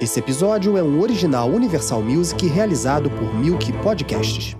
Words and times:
Esse 0.00 0.18
episódio 0.18 0.76
é 0.76 0.82
um 0.82 1.00
original 1.00 1.48
Universal 1.48 2.02
Music 2.02 2.46
realizado 2.48 3.08
por 3.10 3.34
Milk 3.34 3.72
Podcasts. 3.74 4.56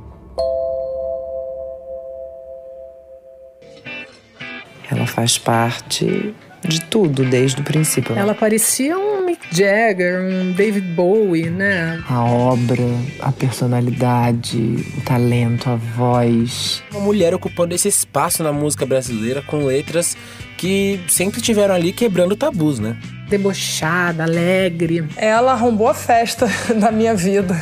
Ela 4.91 5.07
faz 5.07 5.37
parte 5.37 6.35
de 6.63 6.81
tudo 6.83 7.25
desde 7.25 7.61
o 7.61 7.65
princípio. 7.65 8.17
Ela 8.17 8.35
parecia 8.35 8.97
um 8.97 9.27
Mick 9.27 9.45
Jagger, 9.51 10.23
um 10.23 10.53
David 10.53 10.87
Bowie, 10.95 11.51
né? 11.51 12.03
A 12.09 12.25
obra, 12.25 12.83
a 13.19 13.33
personalidade, 13.33 14.87
o 14.97 15.01
talento, 15.03 15.69
a 15.69 15.75
voz. 15.75 16.83
Uma 16.93 17.01
mulher 17.01 17.35
ocupando 17.35 17.75
esse 17.75 17.89
espaço 17.89 18.43
na 18.43 18.53
música 18.53 18.87
brasileira 18.87 19.43
com 19.43 19.65
letras 19.67 20.17
que 20.57 21.01
sempre 21.09 21.43
tiveram 21.43 21.75
ali 21.75 21.93
quebrando 21.93 22.37
tabus, 22.37 22.79
né? 22.79 22.97
Debochada, 23.29 24.25
alegre. 24.25 25.05
Ela 25.17 25.53
arrombou 25.53 25.89
a 25.89 25.95
festa 25.95 26.47
da 26.79 26.91
minha 26.91 27.15
vida, 27.15 27.55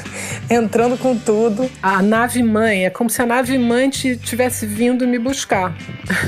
entrando 0.51 0.99
com 0.99 1.17
tudo. 1.17 1.71
A 1.83 2.03
nave 2.03 2.43
mãe, 2.43 2.87
é 2.87 2.91
como 2.91 3.09
se 3.09 3.23
a 3.23 3.27
nave 3.27 3.57
mãe 3.59 3.89
tivesse 3.91 4.67
vindo 4.67 5.07
me 5.07 5.19
buscar. 5.19 5.75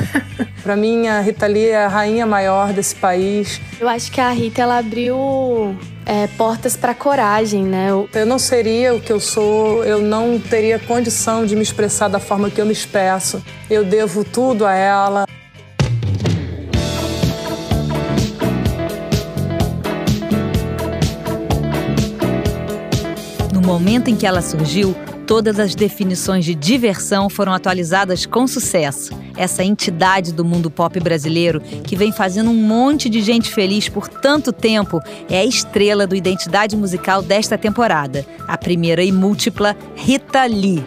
Para 0.62 0.77
mim, 0.77 1.08
a 1.08 1.20
Rita 1.20 1.46
Lee 1.46 1.68
é 1.68 1.84
a 1.84 1.88
rainha 1.88 2.24
maior 2.24 2.72
desse 2.72 2.94
país. 2.94 3.60
Eu 3.78 3.88
acho 3.88 4.10
que 4.10 4.20
a 4.20 4.30
Rita 4.30 4.62
ela 4.62 4.78
abriu 4.78 5.77
é, 6.06 6.27
portas 6.38 6.77
para 6.77 6.94
coragem, 6.94 7.64
né? 7.64 7.88
Eu 8.14 8.27
não 8.27 8.38
seria 8.38 8.94
o 8.94 9.00
que 9.00 9.12
eu 9.12 9.20
sou, 9.20 9.84
eu 9.84 10.00
não 10.00 10.38
teria 10.38 10.78
condição 10.78 11.44
de 11.44 11.56
me 11.56 11.62
expressar 11.62 12.08
da 12.08 12.19
forma 12.19 12.50
que 12.50 12.60
eu 12.60 12.66
me 12.66 12.72
expresso. 12.72 13.42
Eu 13.69 13.84
devo 13.84 14.24
tudo 14.24 14.64
a 14.66 14.74
ela. 14.74 15.27
Momento 23.74 24.08
em 24.08 24.14
que 24.14 24.25
ela 24.25 24.41
surgiu, 24.41 24.94
todas 25.27 25.58
as 25.58 25.75
definições 25.75 26.44
de 26.44 26.55
diversão 26.55 27.28
foram 27.28 27.53
atualizadas 27.53 28.25
com 28.25 28.47
sucesso. 28.47 29.12
Essa 29.36 29.64
entidade 29.64 30.33
do 30.33 30.44
mundo 30.44 30.70
pop 30.70 31.00
brasileiro, 31.00 31.61
que 31.83 31.97
vem 31.97 32.12
fazendo 32.12 32.50
um 32.50 32.55
monte 32.55 33.08
de 33.08 33.20
gente 33.20 33.50
feliz 33.50 33.89
por 33.89 34.06
tanto 34.06 34.53
tempo, 34.53 35.00
é 35.28 35.41
a 35.41 35.44
estrela 35.44 36.06
do 36.06 36.14
Identidade 36.14 36.77
Musical 36.77 37.20
desta 37.20 37.58
temporada, 37.58 38.25
a 38.47 38.56
primeira 38.56 39.03
e 39.03 39.11
múltipla 39.11 39.77
Rita 39.97 40.44
Lee. 40.44 40.84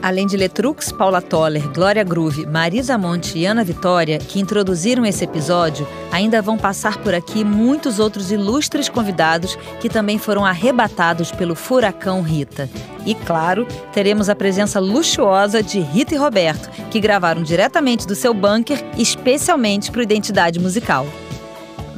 Além 0.00 0.26
de 0.26 0.36
Letrux, 0.36 0.92
Paula 0.92 1.20
Toller, 1.20 1.68
Glória 1.70 2.04
Groove, 2.04 2.46
Marisa 2.46 2.96
Monte 2.96 3.36
e 3.36 3.44
Ana 3.44 3.64
Vitória, 3.64 4.18
que 4.18 4.40
introduziram 4.40 5.04
esse 5.04 5.24
episódio, 5.24 5.86
ainda 6.12 6.40
vão 6.40 6.56
passar 6.56 6.98
por 6.98 7.14
aqui 7.14 7.44
muitos 7.44 7.98
outros 7.98 8.30
ilustres 8.30 8.88
convidados 8.88 9.56
que 9.80 9.88
também 9.88 10.16
foram 10.16 10.44
arrebatados 10.44 11.32
pelo 11.32 11.56
furacão 11.56 12.22
Rita. 12.22 12.70
E 13.04 13.14
claro, 13.14 13.66
teremos 13.92 14.28
a 14.28 14.36
presença 14.36 14.78
luxuosa 14.78 15.62
de 15.62 15.80
Rita 15.80 16.14
e 16.14 16.18
Roberto, 16.18 16.70
que 16.90 17.00
gravaram 17.00 17.42
diretamente 17.42 18.06
do 18.06 18.14
seu 18.14 18.32
bunker, 18.32 18.84
especialmente 18.96 19.90
para 19.90 20.00
o 20.00 20.02
Identidade 20.02 20.60
Musical. 20.60 21.06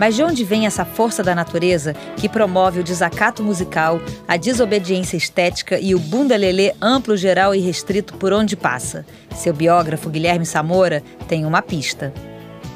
Mas 0.01 0.17
de 0.17 0.23
onde 0.23 0.45
vem 0.45 0.65
essa 0.65 0.83
força 0.83 1.23
da 1.23 1.35
natureza 1.35 1.93
que 2.17 2.27
promove 2.27 2.81
o 2.81 2.83
desacato 2.83 3.43
musical, 3.45 4.01
a 4.27 4.39
desobediência 4.39 5.15
estética 5.15 5.79
e 5.79 5.95
o 5.95 5.99
bundalelê 5.99 6.73
amplo, 6.81 7.19
geral 7.19 7.55
e 7.55 7.61
restrito 7.61 8.15
por 8.15 8.33
onde 8.33 8.57
passa? 8.57 9.05
Seu 9.37 9.53
biógrafo 9.53 10.09
Guilherme 10.09 10.47
Samora 10.47 11.03
tem 11.29 11.45
uma 11.45 11.61
pista. 11.61 12.15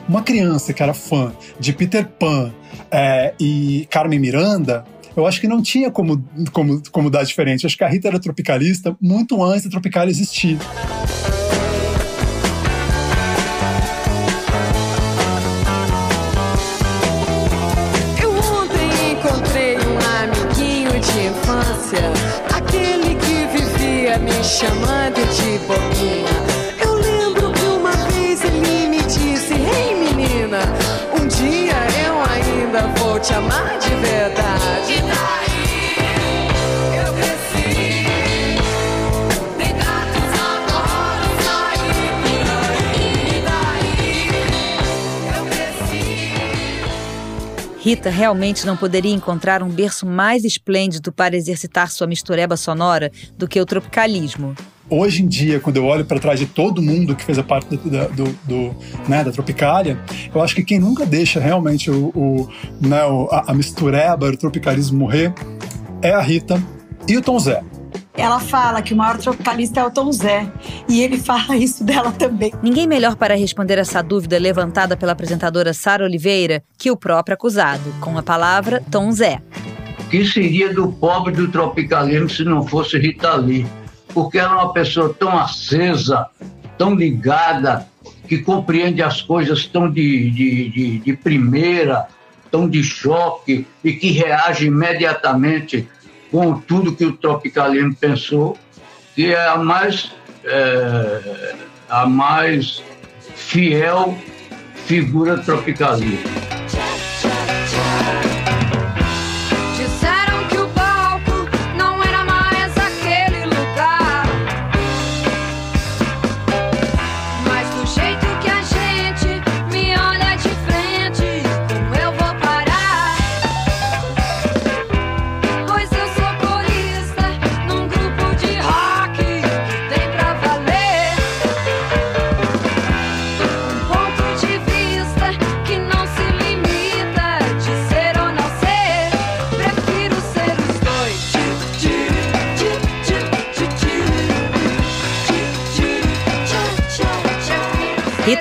Uma 0.06 0.22
criança 0.22 0.74
que 0.74 0.82
era 0.82 0.92
fã 0.92 1.32
de 1.58 1.72
Peter 1.72 2.06
Pan 2.06 2.52
é, 2.90 3.32
e 3.40 3.88
Carmen 3.90 4.18
Miranda, 4.18 4.84
eu 5.16 5.26
acho 5.26 5.40
que 5.40 5.48
não 5.48 5.62
tinha 5.62 5.90
como, 5.90 6.22
como, 6.52 6.82
como 6.90 7.08
dar 7.08 7.24
diferente. 7.24 7.64
Acho 7.64 7.78
que 7.78 7.84
a 7.84 7.88
Rita 7.88 8.08
era 8.08 8.20
tropicalista 8.20 8.94
muito 9.00 9.42
antes 9.42 9.64
da 9.64 9.70
Tropical 9.70 10.06
existir. 10.08 10.58
Chamando 24.54 25.16
de 25.34 25.58
boquinha. 25.66 26.30
Eu 26.80 26.94
lembro 26.94 27.50
que 27.52 27.66
uma 27.66 27.90
vez 28.12 28.44
ele 28.44 28.86
me 28.86 29.02
disse: 29.02 29.52
Ei 29.52 29.90
hey, 29.90 29.94
menina, 29.96 30.60
um 31.12 31.26
dia 31.26 31.74
eu 32.06 32.14
ainda 32.22 32.82
vou 32.98 33.18
te 33.18 33.34
amar 33.34 33.78
de 33.80 33.88
verdade. 33.88 34.13
Rita 47.84 48.08
realmente 48.08 48.64
não 48.64 48.78
poderia 48.78 49.12
encontrar 49.12 49.62
um 49.62 49.68
berço 49.68 50.06
mais 50.06 50.42
esplêndido 50.42 51.12
para 51.12 51.36
exercitar 51.36 51.90
sua 51.90 52.06
mistureba 52.06 52.56
sonora 52.56 53.12
do 53.36 53.46
que 53.46 53.60
o 53.60 53.66
tropicalismo. 53.66 54.54
Hoje 54.88 55.22
em 55.22 55.26
dia, 55.26 55.60
quando 55.60 55.76
eu 55.76 55.84
olho 55.84 56.02
para 56.02 56.18
trás 56.18 56.40
de 56.40 56.46
todo 56.46 56.80
mundo 56.80 57.14
que 57.14 57.22
fez 57.22 57.38
a 57.38 57.42
parte 57.42 57.76
do, 57.76 58.08
do, 58.08 58.38
do 58.44 58.76
né, 59.06 59.22
da 59.22 59.30
Tropicália, 59.30 59.98
eu 60.34 60.40
acho 60.40 60.54
que 60.54 60.64
quem 60.64 60.78
nunca 60.78 61.04
deixa 61.04 61.38
realmente 61.38 61.90
o, 61.90 62.06
o, 62.14 62.48
né, 62.80 63.00
a, 63.30 63.50
a 63.50 63.54
mistureba, 63.54 64.30
o 64.30 64.36
tropicalismo 64.36 64.98
morrer, 64.98 65.34
é 66.00 66.10
a 66.10 66.22
Rita 66.22 66.62
e 67.06 67.18
o 67.18 67.20
Tom 67.20 67.38
Zé. 67.38 67.62
Ela 68.16 68.38
fala 68.40 68.80
que 68.80 68.94
o 68.94 68.96
maior 68.96 69.18
tropicalista 69.18 69.80
é 69.80 69.84
o 69.84 69.90
Tom 69.90 70.12
Zé. 70.12 70.50
E 70.88 71.02
ele 71.02 71.18
fala 71.18 71.56
isso 71.58 71.82
dela 71.84 72.12
também. 72.12 72.52
Ninguém 72.62 72.86
melhor 72.86 73.16
para 73.16 73.36
responder 73.36 73.78
essa 73.78 74.02
dúvida 74.02 74.38
levantada 74.38 74.96
pela 74.96 75.12
apresentadora 75.12 75.74
Sara 75.74 76.04
Oliveira 76.04 76.62
que 76.78 76.90
o 76.90 76.96
próprio 76.96 77.34
acusado, 77.34 77.94
com 78.00 78.16
a 78.16 78.22
palavra 78.22 78.82
Tom 78.90 79.10
Zé. 79.12 79.42
O 80.00 80.08
que 80.08 80.24
seria 80.24 80.72
do 80.72 80.92
pobre 80.92 81.32
do 81.32 81.50
tropicalismo 81.50 82.28
se 82.28 82.44
não 82.44 82.66
fosse 82.66 82.98
Rita 82.98 83.34
Lee? 83.34 83.66
porque 84.14 84.38
ela 84.38 84.52
é 84.52 84.54
uma 84.54 84.72
pessoa 84.72 85.12
tão 85.12 85.36
acesa, 85.36 86.28
tão 86.78 86.94
ligada, 86.94 87.86
que 88.28 88.38
compreende 88.38 89.02
as 89.02 89.20
coisas 89.20 89.66
tão 89.66 89.90
de, 89.90 90.30
de, 90.30 90.68
de, 90.70 90.98
de 91.00 91.12
primeira, 91.16 92.06
tão 92.50 92.68
de 92.68 92.82
choque 92.82 93.66
e 93.82 93.92
que 93.92 94.12
reage 94.12 94.66
imediatamente 94.66 95.86
com 96.34 96.58
tudo 96.58 96.96
que 96.96 97.04
o 97.04 97.12
tropicalismo 97.16 97.94
pensou, 97.94 98.58
que 99.14 99.32
é 99.32 99.46
a 99.46 99.56
mais, 99.56 100.10
é, 100.42 101.54
a 101.88 102.06
mais 102.06 102.82
fiel 103.36 104.18
figura 104.74 105.38
tropicalista. 105.38 106.53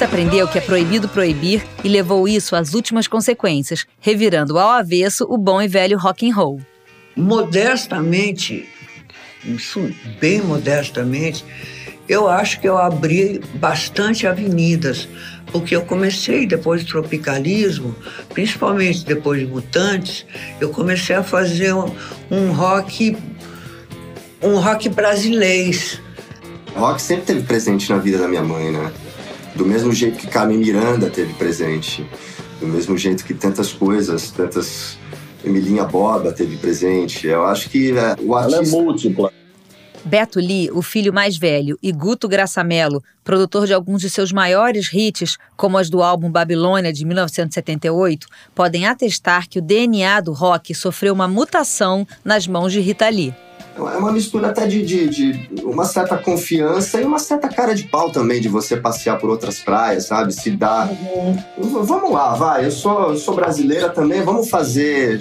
Rita 0.03 0.15
aprendeu 0.15 0.47
que 0.47 0.57
é 0.57 0.61
proibido 0.61 1.07
proibir 1.07 1.63
e 1.81 1.87
levou 1.87 2.27
isso 2.27 2.57
às 2.57 2.73
últimas 2.73 3.07
consequências, 3.07 3.85
revirando 4.01 4.59
ao 4.59 4.69
avesso 4.69 5.25
o 5.29 5.37
bom 5.37 5.61
e 5.61 5.67
velho 5.67 5.97
rock 5.97 6.29
and 6.29 6.35
roll. 6.35 6.59
Modestamente, 7.15 8.67
isso 9.45 9.89
bem 10.19 10.41
modestamente, 10.41 11.45
eu 12.09 12.27
acho 12.27 12.59
que 12.59 12.67
eu 12.67 12.77
abri 12.77 13.39
bastante 13.55 14.27
avenidas, 14.27 15.07
porque 15.53 15.73
eu 15.73 15.83
comecei 15.83 16.45
depois 16.45 16.83
do 16.83 16.89
tropicalismo, 16.89 17.95
principalmente 18.33 19.05
depois 19.05 19.39
de 19.39 19.45
Mutantes, 19.45 20.25
eu 20.59 20.69
comecei 20.69 21.15
a 21.15 21.23
fazer 21.23 21.73
um, 21.73 21.89
um 22.29 22.51
rock 22.51 23.15
um 24.41 24.59
rock 24.59 24.89
brasileiro. 24.89 25.79
O 26.75 26.79
rock 26.79 27.01
sempre 27.01 27.25
teve 27.25 27.43
presente 27.43 27.89
na 27.89 27.99
vida 27.99 28.17
da 28.17 28.27
minha 28.27 28.43
mãe, 28.43 28.69
né? 28.69 28.91
Do 29.55 29.65
mesmo 29.65 29.91
jeito 29.91 30.17
que 30.17 30.27
Carmen 30.27 30.57
Miranda 30.57 31.09
teve 31.09 31.33
presente, 31.33 32.05
do 32.59 32.67
mesmo 32.67 32.97
jeito 32.97 33.23
que 33.23 33.33
tantas 33.33 33.71
coisas, 33.71 34.31
tantas 34.31 34.97
Emilinha 35.43 35.83
Borba 35.83 36.31
teve 36.31 36.57
presente. 36.57 37.27
Eu 37.27 37.45
acho 37.45 37.69
que 37.69 37.91
é, 37.91 38.15
o 38.21 38.35
artista... 38.35 38.61
Ela 38.61 38.67
é 38.67 38.69
múltipla. 38.69 39.31
Beto 40.05 40.37
Lee, 40.37 40.69
o 40.71 40.81
filho 40.81 41.13
mais 41.13 41.37
velho, 41.37 41.77
e 41.81 41.89
Guto 41.91 42.27
Graçamelo, 42.27 43.01
produtor 43.23 43.65
de 43.65 43.73
alguns 43.73 44.01
de 44.01 44.09
seus 44.09 44.33
maiores 44.33 44.91
hits, 44.93 45.37
como 45.55 45.77
as 45.77 45.89
do 45.89 46.03
álbum 46.03 46.29
Babilônia 46.29 46.91
de 46.91 47.05
1978, 47.05 48.27
podem 48.53 48.85
atestar 48.85 49.47
que 49.47 49.59
o 49.59 49.61
DNA 49.61 50.19
do 50.19 50.33
rock 50.33 50.75
sofreu 50.75 51.13
uma 51.13 51.27
mutação 51.27 52.05
nas 52.23 52.45
mãos 52.47 52.73
de 52.73 52.81
Rita 52.81 53.07
Lee. 53.07 53.33
É 53.75 53.97
uma 53.97 54.11
mistura 54.11 54.49
até 54.49 54.67
de, 54.67 54.83
de, 54.85 55.07
de, 55.07 55.63
uma 55.63 55.85
certa 55.85 56.15
confiança 56.15 57.01
e 57.01 57.05
uma 57.05 57.17
certa 57.17 57.49
cara 57.49 57.73
de 57.73 57.83
pau 57.83 58.11
também 58.11 58.39
de 58.39 58.47
você 58.47 58.77
passear 58.77 59.17
por 59.17 59.29
outras 59.29 59.59
praias, 59.59 60.05
sabe? 60.05 60.31
Se 60.31 60.51
dar. 60.51 60.89
Uhum. 60.89 61.83
Vamos 61.83 62.11
lá, 62.11 62.35
vai. 62.35 62.65
Eu 62.65 62.71
sou, 62.71 63.09
eu 63.09 63.17
sou 63.17 63.35
brasileira 63.35 63.89
também. 63.89 64.21
Vamos 64.21 64.49
fazer. 64.49 65.19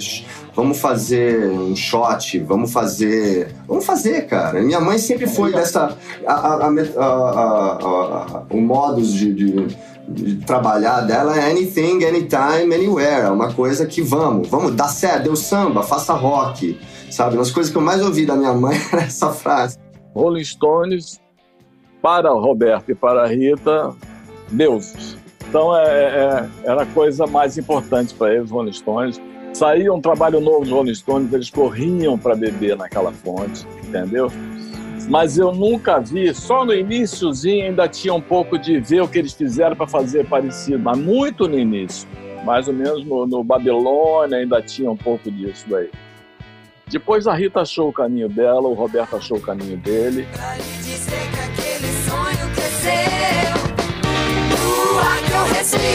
Vamos 0.55 0.79
fazer 0.79 1.49
um 1.49 1.75
shot, 1.75 2.39
vamos 2.39 2.71
fazer. 2.71 3.53
Vamos 3.67 3.85
fazer, 3.85 4.27
cara. 4.27 4.61
Minha 4.61 4.79
mãe 4.79 4.97
sempre 4.97 5.27
foi 5.27 5.51
dessa. 5.51 5.97
A, 6.25 6.33
a, 6.33 6.67
a, 6.67 8.43
o 8.49 8.61
modus 8.61 9.13
de, 9.13 9.33
de, 9.33 9.67
de, 10.07 10.35
trabalhar 10.45 11.01
dela 11.01 11.37
é 11.37 11.49
anything, 11.49 12.03
anytime, 12.05 12.73
anywhere. 12.73 13.25
É 13.25 13.29
uma 13.29 13.51
coisa 13.53 13.85
que 13.85 14.01
vamos, 14.01 14.47
vamos, 14.47 14.75
dá 14.75 14.87
certo, 14.87 15.23
deu 15.23 15.35
samba, 15.35 15.81
faça 15.81 16.13
rock 16.13 16.77
sabe? 17.13 17.35
Uma 17.35 17.43
das 17.43 17.51
coisas 17.51 17.71
que 17.71 17.77
eu 17.77 17.81
mais 17.81 18.01
ouvi 18.01 18.25
da 18.25 18.35
minha 18.35 18.53
mãe 18.53 18.77
era 18.91 19.03
essa 19.03 19.31
frase. 19.31 19.77
Rolling 20.13 20.43
Stones, 20.43 21.21
para 22.01 22.29
Roberto 22.31 22.89
e 22.89 22.95
para 22.95 23.25
Rita, 23.27 23.95
deuses. 24.51 25.17
Então 25.47 25.75
é, 25.77 25.85
é, 25.85 26.49
era 26.63 26.83
a 26.83 26.85
coisa 26.87 27.27
mais 27.27 27.57
importante 27.57 28.13
para 28.13 28.33
eles, 28.33 28.49
Rolling 28.49 28.73
Stones. 28.73 29.21
Saía 29.53 29.93
um 29.93 30.01
trabalho 30.01 30.39
novo 30.39 30.65
de 30.65 30.71
Rolling 30.71 30.95
Stones, 30.95 31.31
eles 31.31 31.49
corriam 31.49 32.17
para 32.17 32.35
beber 32.35 32.75
naquela 32.75 33.11
fonte, 33.11 33.67
entendeu? 33.87 34.31
Mas 35.07 35.37
eu 35.37 35.51
nunca 35.53 35.99
vi, 35.99 36.33
só 36.33 36.65
no 36.65 36.73
iníciozinho 36.73 37.65
ainda 37.65 37.87
tinha 37.87 38.13
um 38.13 38.21
pouco 38.21 38.57
de 38.57 38.79
ver 38.79 39.01
o 39.01 39.07
que 39.07 39.19
eles 39.19 39.33
fizeram 39.33 39.75
para 39.75 39.85
fazer 39.85 40.25
parecido, 40.27 40.79
mas 40.79 40.97
muito 40.97 41.47
no 41.47 41.57
início. 41.57 42.07
Mais 42.43 42.67
ou 42.67 42.73
menos 42.73 43.05
no, 43.05 43.27
no 43.27 43.43
Babilônia 43.43 44.39
ainda 44.39 44.61
tinha 44.61 44.89
um 44.89 44.97
pouco 44.97 45.29
disso 45.29 45.65
daí. 45.69 45.89
Depois 46.87 47.27
a 47.27 47.33
Rita 47.33 47.61
achou 47.61 47.89
o 47.89 47.93
caminho 47.93 48.29
dela, 48.29 48.67
o 48.67 48.73
Roberto 48.73 49.15
achou 49.15 49.37
o 49.37 49.41
caminho 49.41 49.77
dele. 49.77 50.27
Pra 50.33 50.55
lhe 50.55 50.63
dizer 50.63 51.29
que 51.31 51.39
aquele 51.39 51.87
sonho 52.03 52.53
o 54.93 54.99
ar 54.99 55.17
que 55.23 55.31
eu 55.31 55.45
respiro. 55.55 55.92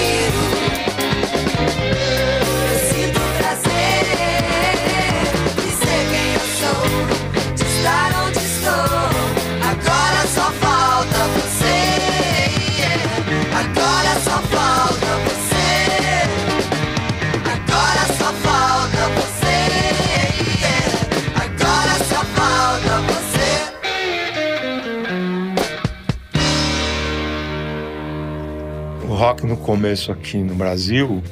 No 29.48 29.56
começo 29.56 30.12
aqui 30.12 30.36
no 30.36 30.54
Brasil 30.54 31.22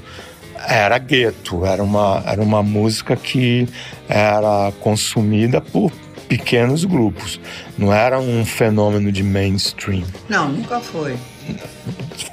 era 0.69 0.99
gueto, 0.99 1.65
era 1.65 1.83
uma, 1.83 2.23
era 2.27 2.43
uma 2.43 2.63
música 2.63 3.15
que 3.15 3.69
era 4.09 4.73
consumida 4.81 5.61
por 5.61 5.93
pequenos 6.29 6.85
grupos, 6.85 7.41
não 7.79 7.93
era 7.93 8.19
um 8.19 8.45
fenômeno 8.45 9.13
de 9.13 9.23
mainstream. 9.23 10.05
Não, 10.29 10.49
nunca 10.49 10.81
foi. 10.81 11.17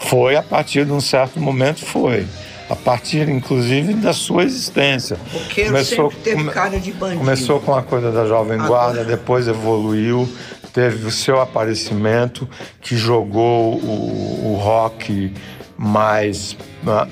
Foi 0.02 0.36
a 0.36 0.42
partir 0.42 0.86
de 0.86 0.92
um 0.92 1.02
certo 1.02 1.40
momento, 1.40 1.86
foi. 1.86 2.26
A 2.70 2.76
partir, 2.76 3.30
inclusive, 3.30 3.94
da 3.94 4.14
sua 4.14 4.44
existência. 4.44 5.18
Porque 5.32 5.66
começou, 5.66 6.12
teve 6.24 6.50
cara 6.50 6.80
de 6.80 6.92
bandido. 6.92 7.20
Começou 7.20 7.60
com 7.60 7.76
a 7.76 7.84
coisa 7.84 8.12
da 8.12 8.26
Jovem 8.26 8.58
Guarda, 8.58 9.02
Agora. 9.02 9.04
depois 9.04 9.48
evoluiu, 9.48 10.28
teve 10.72 11.06
o 11.06 11.12
seu 11.12 11.40
aparecimento 11.40 12.50
que 12.82 12.96
jogou 12.96 13.76
o, 13.76 14.54
o 14.54 14.56
rock 14.56 15.32
mais 15.78 16.54
uh, 16.84 17.08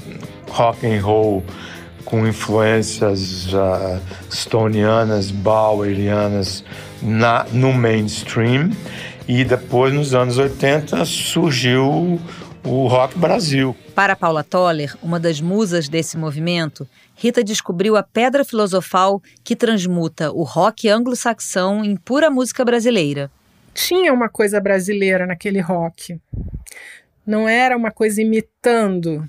rock 0.50 0.86
and 0.86 1.02
roll 1.02 1.44
com 2.06 2.28
influências 2.28 3.48
uh, 3.54 4.02
stonianas, 4.30 5.32
bauerianas 5.32 6.64
na, 7.02 7.46
no 7.52 7.74
mainstream 7.74 8.72
e 9.28 9.44
depois 9.44 9.94
nos 9.94 10.14
anos 10.14 10.38
80 10.38 11.06
surgiu 11.06 12.20
o 12.64 12.88
rock 12.88 13.18
Brasil. 13.18 13.76
Para 13.96 14.16
Paula 14.16 14.44
Toller, 14.44 14.96
uma 15.02 15.20
das 15.20 15.42
musas 15.42 15.88
desse 15.88 16.18
movimento, 16.18 16.88
Rita 17.16 17.44
descobriu 17.44 17.96
a 17.96 18.04
pedra 18.04 18.44
filosofal 18.44 19.22
que 19.44 19.56
transmuta 19.56 20.32
o 20.32 20.44
rock 20.44 20.90
anglo-saxão 20.90 21.84
em 21.84 21.96
pura 21.96 22.30
música 22.30 22.66
brasileira 22.66 23.32
tinha 23.74 24.14
uma 24.14 24.30
coisa 24.30 24.60
brasileira 24.60 25.26
naquele 25.26 25.60
rock. 25.60 26.20
Não 27.26 27.48
era 27.48 27.76
uma 27.78 27.92
coisa 27.92 28.22
imitando 28.22 29.28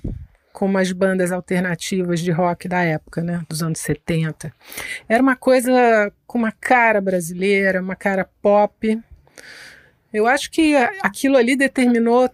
como 0.51 0.77
as 0.77 0.91
bandas 0.91 1.31
alternativas 1.31 2.19
de 2.19 2.31
rock 2.31 2.67
da 2.67 2.81
época, 2.83 3.23
né, 3.23 3.41
dos 3.49 3.63
anos 3.63 3.79
70. 3.79 4.53
Era 5.09 5.21
uma 5.21 5.35
coisa 5.35 6.11
com 6.27 6.37
uma 6.37 6.51
cara 6.51 7.01
brasileira, 7.01 7.81
uma 7.81 7.95
cara 7.95 8.29
pop. 8.41 8.99
Eu 10.13 10.27
acho 10.27 10.51
que 10.51 10.75
aquilo 11.01 11.37
ali 11.37 11.55
determinou 11.55 12.29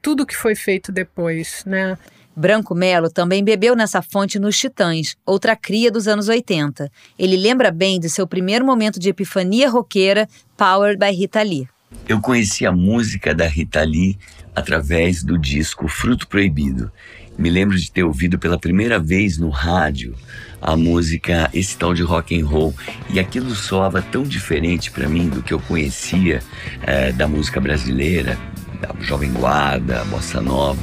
tudo 0.00 0.24
que 0.24 0.36
foi 0.36 0.54
feito 0.54 0.92
depois, 0.92 1.64
né? 1.66 1.98
Branco 2.34 2.74
Melo 2.74 3.10
também 3.10 3.44
bebeu 3.44 3.74
nessa 3.74 4.00
fonte 4.00 4.38
nos 4.38 4.56
Titãs, 4.56 5.16
outra 5.26 5.56
cria 5.56 5.90
dos 5.90 6.06
anos 6.06 6.28
80. 6.28 6.90
Ele 7.18 7.36
lembra 7.36 7.70
bem 7.70 7.98
de 7.98 8.08
seu 8.08 8.26
primeiro 8.26 8.64
momento 8.64 9.00
de 9.00 9.10
epifania 9.10 9.68
roqueira, 9.68 10.28
Powered 10.56 10.98
by 10.98 11.10
Rita 11.10 11.42
Lee. 11.42 11.68
Eu 12.08 12.20
conheci 12.20 12.64
a 12.64 12.72
música 12.72 13.34
da 13.34 13.46
Rita 13.46 13.82
Lee 13.82 14.16
através 14.54 15.22
do 15.22 15.38
disco 15.38 15.88
Fruto 15.88 16.26
Proibido. 16.26 16.90
Me 17.38 17.48
lembro 17.48 17.78
de 17.78 17.90
ter 17.90 18.02
ouvido 18.02 18.38
pela 18.38 18.58
primeira 18.58 18.98
vez 18.98 19.38
no 19.38 19.48
rádio 19.48 20.14
a 20.60 20.76
música 20.76 21.48
esse 21.54 21.76
tal 21.76 21.94
de 21.94 22.02
rock 22.02 22.38
and 22.38 22.44
roll 22.44 22.74
e 23.08 23.18
aquilo 23.18 23.54
soava 23.54 24.02
tão 24.02 24.22
diferente 24.22 24.90
para 24.90 25.08
mim 25.08 25.28
do 25.28 25.42
que 25.42 25.54
eu 25.54 25.60
conhecia 25.60 26.40
é, 26.82 27.12
da 27.12 27.26
música 27.26 27.60
brasileira, 27.60 28.38
da 28.80 28.94
Jovem 29.00 29.32
Guarda, 29.32 30.04
Bossa 30.04 30.40
Nova 30.40 30.78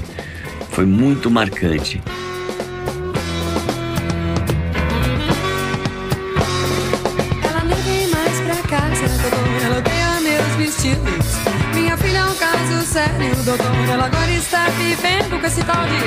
foi 0.77 0.85
muito 0.85 1.31
marcante. 1.31 1.99
Ela 7.43 7.63
nem 7.63 7.81
vem 7.81 8.07
mais 8.09 8.39
pra 8.41 8.77
casa. 8.77 9.05
Ela 9.65 9.77
odeia 9.79 10.21
meus 10.21 10.55
vestidos. 10.55 11.66
Caso 13.07 13.17
sério, 13.17 13.43
doutor. 13.43 13.89
Ela 13.89 14.05
agora 14.05 14.31
está 14.31 14.69
vivendo 14.69 15.39
com 15.39 15.47
esse 15.47 15.63
tal 15.63 15.83
de 15.85 15.99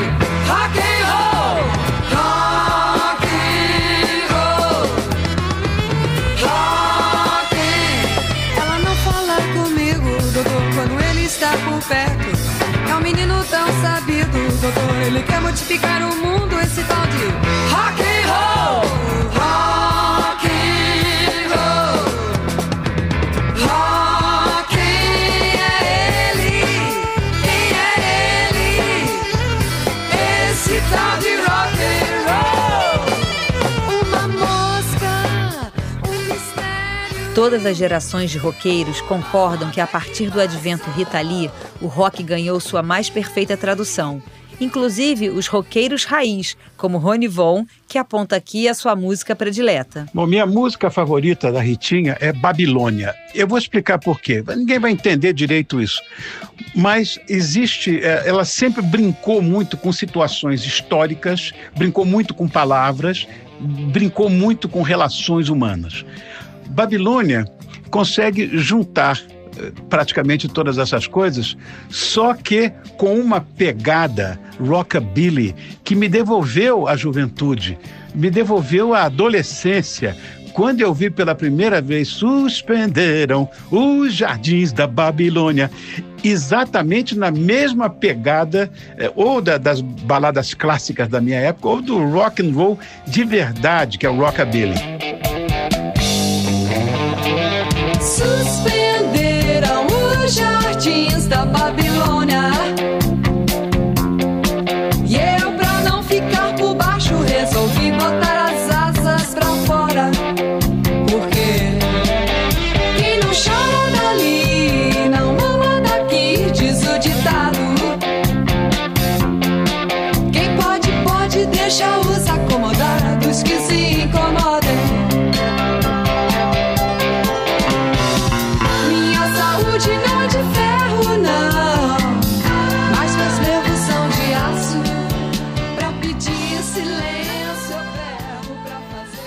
rock 0.49 0.79
and 0.79 1.05
roll. 1.11 1.65
Rock 2.11 3.27
and 3.27 4.27
roll. 4.33 4.87
Rock 6.43 7.57
and... 7.57 8.61
Ela 8.61 8.79
não 8.79 8.95
fala 8.97 9.37
comigo, 9.55 10.33
doutor, 10.33 10.63
quando 10.75 11.05
ele 11.05 11.25
está 11.25 11.51
por 11.51 11.83
perto. 11.89 12.91
É 12.91 12.95
um 12.95 13.01
menino 13.01 13.45
tão 13.45 13.67
sabido, 13.83 14.61
doutor. 14.61 14.97
Ele 15.07 15.23
quer 15.23 15.41
multiplicar 15.41 16.03
o 16.03 16.17
mundo, 16.17 16.61
esse 16.61 16.83
tal 16.85 17.07
de 17.07 17.25
rock 17.75 18.03
and 18.03 18.27
roll. 18.29 19.20
Todas 37.41 37.65
as 37.65 37.79
gerações 37.79 38.31
de 38.31 38.37
roqueiros 38.37 39.01
concordam 39.01 39.71
que 39.71 39.81
a 39.81 39.87
partir 39.87 40.29
do 40.29 40.39
advento 40.39 40.91
Rita 40.91 41.23
Lee, 41.23 41.51
o 41.81 41.87
rock 41.87 42.23
ganhou 42.23 42.61
sua 42.61 42.83
mais 42.83 43.09
perfeita 43.09 43.57
tradução. 43.57 44.23
Inclusive 44.61 45.31
os 45.31 45.47
roqueiros 45.47 46.05
raiz, 46.05 46.55
como 46.77 46.99
Rony 46.99 47.27
Von, 47.27 47.65
que 47.89 47.97
aponta 47.97 48.37
aqui 48.37 48.69
a 48.69 48.75
sua 48.75 48.95
música 48.95 49.35
predileta. 49.35 50.07
Bom, 50.13 50.27
minha 50.27 50.45
música 50.45 50.91
favorita 50.91 51.51
da 51.51 51.63
Ritinha 51.63 52.15
é 52.21 52.31
Babilônia. 52.31 53.15
Eu 53.35 53.49
vou 53.49 53.57
explicar 53.57 53.99
por 53.99 54.21
quê. 54.21 54.45
Ninguém 54.47 54.79
vai 54.79 54.91
entender 54.91 55.33
direito 55.33 55.81
isso. 55.81 56.03
Mas 56.77 57.19
existe, 57.27 58.05
é, 58.05 58.29
ela 58.29 58.45
sempre 58.45 58.83
brincou 58.83 59.41
muito 59.41 59.79
com 59.79 59.91
situações 59.95 60.63
históricas, 60.67 61.55
brincou 61.75 62.05
muito 62.05 62.35
com 62.35 62.47
palavras, 62.47 63.27
brincou 63.59 64.29
muito 64.29 64.69
com 64.69 64.83
relações 64.83 65.49
humanas. 65.49 66.05
Babilônia 66.71 67.45
consegue 67.91 68.57
juntar 68.57 69.21
eh, 69.59 69.73
praticamente 69.89 70.49
todas 70.49 70.79
essas 70.79 71.07
coisas, 71.07 71.57
só 71.89 72.35
que 72.35 72.73
com 72.97 73.19
uma 73.19 73.41
pegada 73.41 74.39
rockabilly 74.59 75.55
que 75.85 75.95
me 75.95 76.09
devolveu 76.09 76.87
a 76.87 76.97
juventude, 76.97 77.79
me 78.15 78.31
devolveu 78.31 78.95
a 78.95 79.05
adolescência. 79.05 80.17
Quando 80.53 80.81
eu 80.81 80.93
vi 80.93 81.11
pela 81.11 81.35
primeira 81.35 81.81
vez 81.81 82.09
suspenderam 82.09 83.49
os 83.71 84.13
jardins 84.13 84.73
da 84.73 84.87
Babilônia, 84.87 85.71
exatamente 86.25 87.17
na 87.17 87.31
mesma 87.31 87.89
pegada 87.89 88.71
eh, 88.97 89.11
ou 89.17 89.41
da, 89.41 89.59
das 89.59 89.81
baladas 89.81 90.55
clássicas 90.55 91.09
da 91.09 91.21
minha 91.21 91.39
época 91.39 91.69
ou 91.69 91.83
do 91.83 91.99
rock 92.11 92.43
and 92.43 92.53
roll 92.53 92.79
de 93.07 93.25
verdade, 93.25 93.99
que 93.99 94.07
é 94.07 94.11
o 94.11 94.17
rockabilly. 94.17 95.20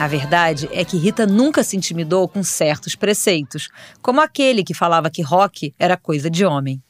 A 0.04 0.08
verdade 0.10 0.68
é 0.74 0.84
que 0.84 0.98
Rita 0.98 1.26
nunca 1.26 1.64
se 1.64 1.78
intimidou 1.78 2.28
com 2.28 2.44
certos 2.44 2.94
preceitos, 2.94 3.70
como 4.02 4.20
aquele 4.20 4.62
que 4.62 4.74
falava 4.74 5.10
que 5.10 5.22
rock 5.22 5.74
era 5.80 5.96
coisa 5.96 6.30
de 6.30 6.44
homem. 6.44 6.84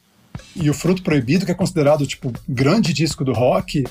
E 0.56 0.68
o 0.68 0.74
Fruto 0.74 1.00
Proibido, 1.00 1.46
que 1.46 1.52
é 1.52 1.54
considerado 1.54 2.04
tipo 2.08 2.32
grande 2.48 2.92
disco 2.92 3.24
do 3.24 3.32
rock, 3.32 3.84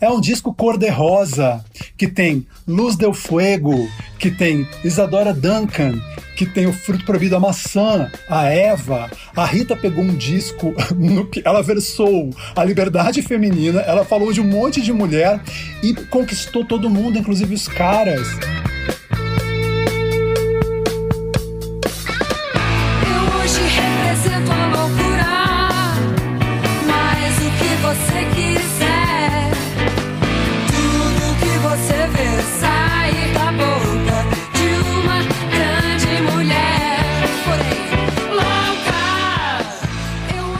é 0.00 0.08
um 0.08 0.20
disco 0.20 0.52
cor-de-rosa, 0.52 1.64
que 1.96 2.08
tem 2.08 2.46
Luz 2.66 2.96
del 2.96 3.12
Fuego, 3.12 3.88
que 4.18 4.30
tem 4.30 4.66
Isadora 4.84 5.32
Duncan, 5.32 6.00
que 6.36 6.46
tem 6.46 6.66
o 6.66 6.72
Fruto 6.72 7.04
Proibido, 7.04 7.36
a 7.36 7.40
maçã, 7.40 8.10
a 8.28 8.46
Eva. 8.46 9.10
A 9.36 9.44
Rita 9.44 9.76
pegou 9.76 10.02
um 10.02 10.14
disco 10.14 10.74
no 10.96 11.26
que 11.26 11.42
ela 11.44 11.62
versou 11.62 12.30
a 12.54 12.64
liberdade 12.64 13.22
feminina, 13.22 13.80
ela 13.80 14.04
falou 14.04 14.32
de 14.32 14.40
um 14.40 14.44
monte 14.44 14.80
de 14.80 14.92
mulher 14.92 15.40
e 15.82 15.94
conquistou 15.94 16.64
todo 16.64 16.90
mundo, 16.90 17.18
inclusive 17.18 17.54
os 17.54 17.68
caras. 17.68 18.26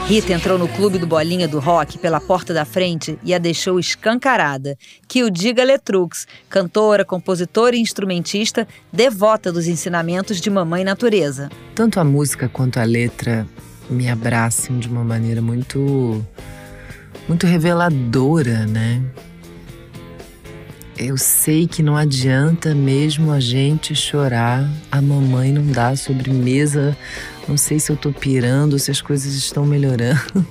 Rita 0.07 0.33
entrou 0.33 0.59
no 0.59 0.67
clube 0.67 0.99
do 0.99 1.07
Bolinha 1.07 1.47
do 1.47 1.59
Rock 1.59 1.97
pela 1.97 2.21
porta 2.21 2.53
da 2.53 2.63
frente 2.63 3.17
e 3.23 3.33
a 3.33 3.39
deixou 3.39 3.79
escancarada. 3.79 4.77
Que 5.07 5.23
o 5.23 5.31
diga 5.31 5.63
Letrux, 5.63 6.27
cantora, 6.47 7.03
compositora 7.03 7.75
e 7.75 7.79
instrumentista, 7.79 8.67
devota 8.93 9.51
dos 9.51 9.65
ensinamentos 9.65 10.39
de 10.39 10.47
Mamãe 10.47 10.83
Natureza. 10.83 11.49
Tanto 11.73 11.99
a 11.99 12.03
música 12.03 12.47
quanto 12.47 12.79
a 12.79 12.83
letra 12.83 13.47
me 13.89 14.07
abraçam 14.07 14.77
de 14.77 14.87
uma 14.87 15.03
maneira 15.03 15.41
muito 15.41 16.23
muito 17.27 17.47
reveladora, 17.47 18.67
né? 18.67 19.01
Eu 20.97 21.17
sei 21.17 21.67
que 21.67 21.83
não 21.83 21.97
adianta 21.97 22.73
mesmo 22.73 23.33
a 23.33 23.39
gente 23.39 23.93
chorar, 23.93 24.65
a 24.89 25.01
mamãe 25.01 25.51
não 25.51 25.65
dá 25.65 25.93
sobremesa. 25.93 26.95
Não 27.47 27.57
sei 27.57 27.79
se 27.79 27.91
eu 27.91 27.97
tô 27.97 28.13
pirando, 28.13 28.79
se 28.79 28.91
as 28.91 29.01
coisas 29.01 29.33
estão 29.33 29.65
melhorando. 29.65 30.45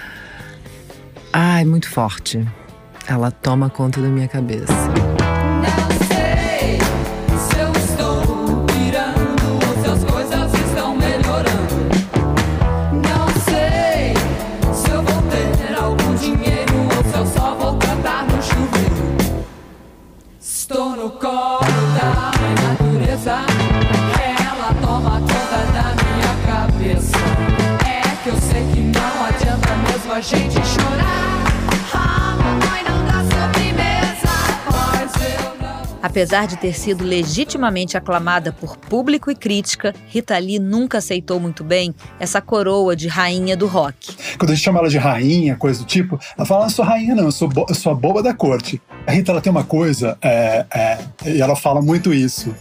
Ai, 1.30 1.66
muito 1.66 1.88
forte. 1.90 2.42
Ela 3.06 3.30
toma 3.30 3.68
conta 3.68 4.00
da 4.00 4.08
minha 4.08 4.26
cabeça. 4.26 4.72
Apesar 36.18 36.48
de 36.48 36.56
ter 36.56 36.76
sido 36.76 37.04
legitimamente 37.04 37.96
aclamada 37.96 38.52
por 38.52 38.76
público 38.76 39.30
e 39.30 39.36
crítica, 39.36 39.94
Rita 40.08 40.36
Lee 40.36 40.58
nunca 40.58 40.98
aceitou 40.98 41.38
muito 41.38 41.62
bem 41.62 41.94
essa 42.18 42.40
coroa 42.40 42.96
de 42.96 43.06
rainha 43.06 43.56
do 43.56 43.68
rock. 43.68 44.16
Quando 44.36 44.50
a 44.50 44.54
gente 44.56 44.64
chama 44.64 44.80
ela 44.80 44.88
de 44.88 44.98
rainha, 44.98 45.54
coisa 45.54 45.78
do 45.78 45.86
tipo, 45.86 46.18
ela 46.36 46.44
fala: 46.44 46.62
não 46.64 46.70
sou 46.70 46.84
rainha, 46.84 47.14
não, 47.14 47.26
eu 47.26 47.30
sou, 47.30 47.46
bo- 47.46 47.66
eu 47.68 47.74
sou 47.76 47.92
a 47.92 47.94
boba 47.94 48.20
da 48.20 48.34
corte. 48.34 48.82
A 49.06 49.12
Rita 49.12 49.30
ela 49.30 49.40
tem 49.40 49.52
uma 49.52 49.62
coisa, 49.62 50.18
é, 50.20 50.66
é, 50.74 50.98
e 51.24 51.40
ela 51.40 51.54
fala 51.54 51.80
muito 51.80 52.12
isso, 52.12 52.52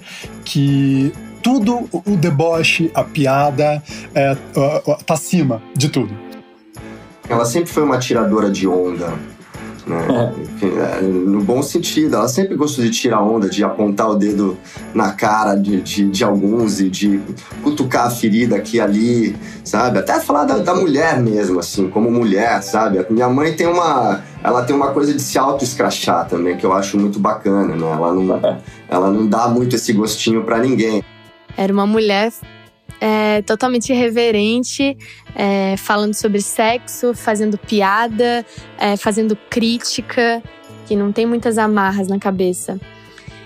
que 0.45 1.11
tudo, 1.41 1.89
o 1.91 2.15
deboche, 2.15 2.91
a 2.93 3.03
piada, 3.03 3.81
é, 4.13 4.37
tá 5.03 5.15
acima 5.15 5.63
de 5.75 5.89
tudo. 5.89 6.15
Ela 7.27 7.43
sempre 7.43 7.71
foi 7.71 7.81
uma 7.81 7.97
tiradora 7.97 8.51
de 8.51 8.67
onda. 8.67 9.11
Né? 9.87 10.33
Enfim, 10.41 10.71
é, 10.77 11.01
no 11.01 11.41
bom 11.41 11.63
sentido, 11.63 12.15
ela 12.15 12.27
sempre 12.27 12.55
gostou 12.55 12.83
de 12.83 12.91
tirar 12.91 13.21
onda, 13.21 13.49
de 13.49 13.63
apontar 13.63 14.09
o 14.09 14.15
dedo 14.15 14.57
na 14.93 15.13
cara 15.13 15.55
de, 15.55 15.81
de, 15.81 16.09
de 16.09 16.23
alguns 16.23 16.81
e 16.81 16.89
de 16.89 17.21
cutucar 17.63 18.07
a 18.07 18.09
ferida 18.09 18.57
aqui 18.57 18.77
e 18.77 18.81
ali, 18.81 19.35
sabe? 19.63 19.99
Até 19.99 20.19
falar 20.19 20.43
da, 20.43 20.57
da 20.57 20.75
mulher 20.75 21.21
mesmo, 21.21 21.59
assim, 21.59 21.89
como 21.89 22.11
mulher, 22.11 22.61
sabe? 22.61 23.05
Minha 23.09 23.29
mãe 23.29 23.53
tem 23.53 23.67
uma. 23.67 24.21
Ela 24.43 24.63
tem 24.63 24.75
uma 24.75 24.91
coisa 24.91 25.13
de 25.13 25.21
se 25.21 25.37
auto-escrachar 25.37 26.27
também, 26.27 26.57
que 26.57 26.65
eu 26.65 26.73
acho 26.73 26.97
muito 26.97 27.19
bacana, 27.19 27.75
né? 27.75 27.87
Ela 27.89 28.13
não, 28.13 28.61
ela 28.89 29.11
não 29.11 29.27
dá 29.27 29.47
muito 29.47 29.75
esse 29.75 29.93
gostinho 29.93 30.43
pra 30.43 30.59
ninguém. 30.59 31.03
Era 31.55 31.71
uma 31.71 31.87
mulher 31.87 32.31
é, 32.99 33.41
totalmente 33.43 33.91
irreverente, 33.91 34.97
é, 35.35 35.75
falando 35.77 36.13
sobre 36.13 36.41
sexo, 36.41 37.13
fazendo 37.13 37.57
piada, 37.57 38.45
é, 38.77 38.97
fazendo 38.97 39.35
crítica, 39.49 40.41
que 40.87 40.95
não 40.95 41.11
tem 41.11 41.25
muitas 41.25 41.57
amarras 41.57 42.07
na 42.07 42.17
cabeça. 42.19 42.79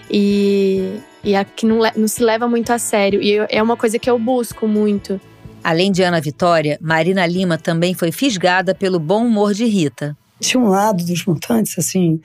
E, 0.10 1.00
e 1.24 1.36
a, 1.36 1.43
que 1.43 1.65
não, 1.65 1.79
não 1.96 2.08
se 2.08 2.24
leva 2.24 2.48
muito 2.48 2.72
a 2.72 2.77
sério. 2.79 3.22
E 3.22 3.31
eu- 3.31 3.48
é 3.50 3.62
uma 3.62 3.77
coisa 3.77 3.98
que 3.98 4.10
eu 4.10 4.17
busco 4.20 4.67
muito. 4.67 5.20
Além 5.63 5.91
de 5.91 6.01
Ana 6.01 6.20
Vitória, 6.20 6.77
Marina 6.81 7.25
Lima 7.25 7.58
também 7.58 7.93
foi 7.93 8.12
fisgada 8.12 8.74
pelo 8.74 9.00
bom 9.00 9.25
humor 9.25 9.53
de 9.53 9.65
Rita. 9.65 10.17
Tinha 10.41 10.62
um 10.62 10.67
lado 10.67 11.05
dos 11.05 11.25
mutantes, 11.25 11.77
assim, 11.77 12.19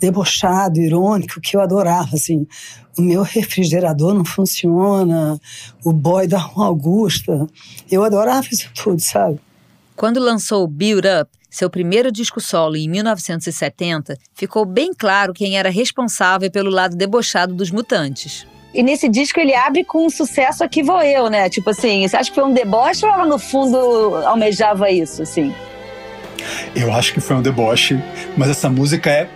debochado, 0.00 0.80
irônico, 0.80 1.40
que 1.40 1.56
eu 1.56 1.60
adorava, 1.60 2.10
assim. 2.14 2.46
O 2.96 3.02
meu 3.02 3.22
refrigerador 3.22 4.14
não 4.14 4.24
funciona, 4.24 5.38
o 5.84 5.92
boy 5.92 6.26
da 6.26 6.38
Rua 6.38 6.66
Augusta. 6.66 7.46
Eu 7.90 8.04
adorava 8.04 8.46
isso 8.50 8.70
tudo, 8.74 9.00
sabe? 9.00 9.38
Quando 9.94 10.20
lançou 10.20 10.66
Build 10.66 11.06
Up, 11.06 11.30
seu 11.50 11.68
primeiro 11.68 12.12
disco 12.12 12.40
solo 12.40 12.76
em 12.76 12.88
1970, 12.88 14.16
ficou 14.34 14.64
bem 14.64 14.92
claro 14.94 15.32
quem 15.32 15.58
era 15.58 15.70
responsável 15.70 16.50
pelo 16.50 16.70
lado 16.70 16.94
debochado 16.94 17.54
dos 17.54 17.70
mutantes. 17.70 18.46
E 18.74 18.82
nesse 18.82 19.08
disco 19.08 19.40
ele 19.40 19.54
abre 19.54 19.82
com 19.82 20.04
um 20.04 20.10
sucesso 20.10 20.62
aqui 20.62 20.82
vou 20.82 21.00
eu, 21.00 21.30
né? 21.30 21.48
Tipo 21.48 21.70
assim, 21.70 22.06
você 22.06 22.14
acha 22.14 22.28
que 22.28 22.34
foi 22.34 22.44
um 22.44 22.52
deboche 22.52 23.06
ou 23.06 23.12
ela 23.12 23.24
no 23.24 23.38
fundo 23.38 23.76
almejava 24.26 24.90
isso, 24.90 25.22
assim? 25.22 25.54
Eu 26.74 26.92
acho 26.92 27.12
que 27.12 27.20
foi 27.20 27.36
um 27.36 27.42
deboche, 27.42 27.98
mas 28.36 28.48
essa 28.50 28.68
música 28.68 29.10
é 29.10 29.28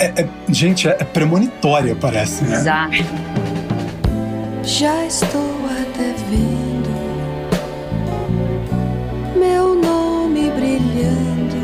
é, 0.00 0.22
é, 0.22 0.28
gente, 0.48 0.88
é, 0.88 0.92
é 0.92 1.04
premonitória, 1.04 1.96
parece, 1.96 2.44
né? 2.44 2.56
Exato. 2.56 2.96
Já 4.62 5.04
estou 5.06 5.66
até 5.66 6.14
vendo 6.30 6.88
meu 9.36 9.74
nome 9.74 10.50
brilhando 10.50 11.56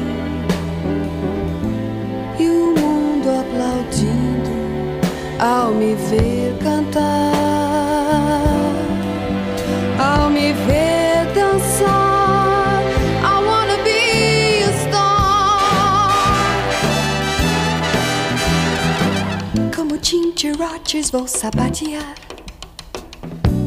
e 2.41 2.49
o 2.49 2.75
mundo 2.77 3.29
aplaudindo 3.31 4.51
ao 5.39 5.71
me 5.73 5.95
ver 5.95 6.57
cantar, 6.63 7.34
Ginger 20.65 20.71
Rogers 20.71 21.11
vou 21.11 21.27
sapatear. 21.27 22.15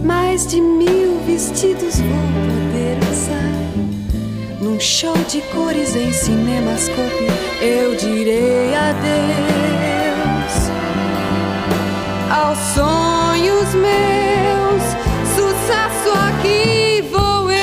Mais 0.03 0.47
de 0.47 0.59
mil 0.59 1.19
vestidos 1.25 1.99
vou 1.99 2.23
poder 2.47 2.97
usar. 3.11 4.59
Num 4.59 4.79
show 4.79 5.15
de 5.29 5.41
cores 5.53 5.95
em 5.95 6.11
cinemascope, 6.11 7.27
eu 7.61 7.95
direi 7.95 8.73
adeus 8.73 9.07
aos 12.31 12.57
sonhos 12.73 13.75
meus. 13.75 14.81
Sucesso 15.35 16.17
aqui 16.17 17.01
vou 17.11 17.51
eu. 17.51 17.57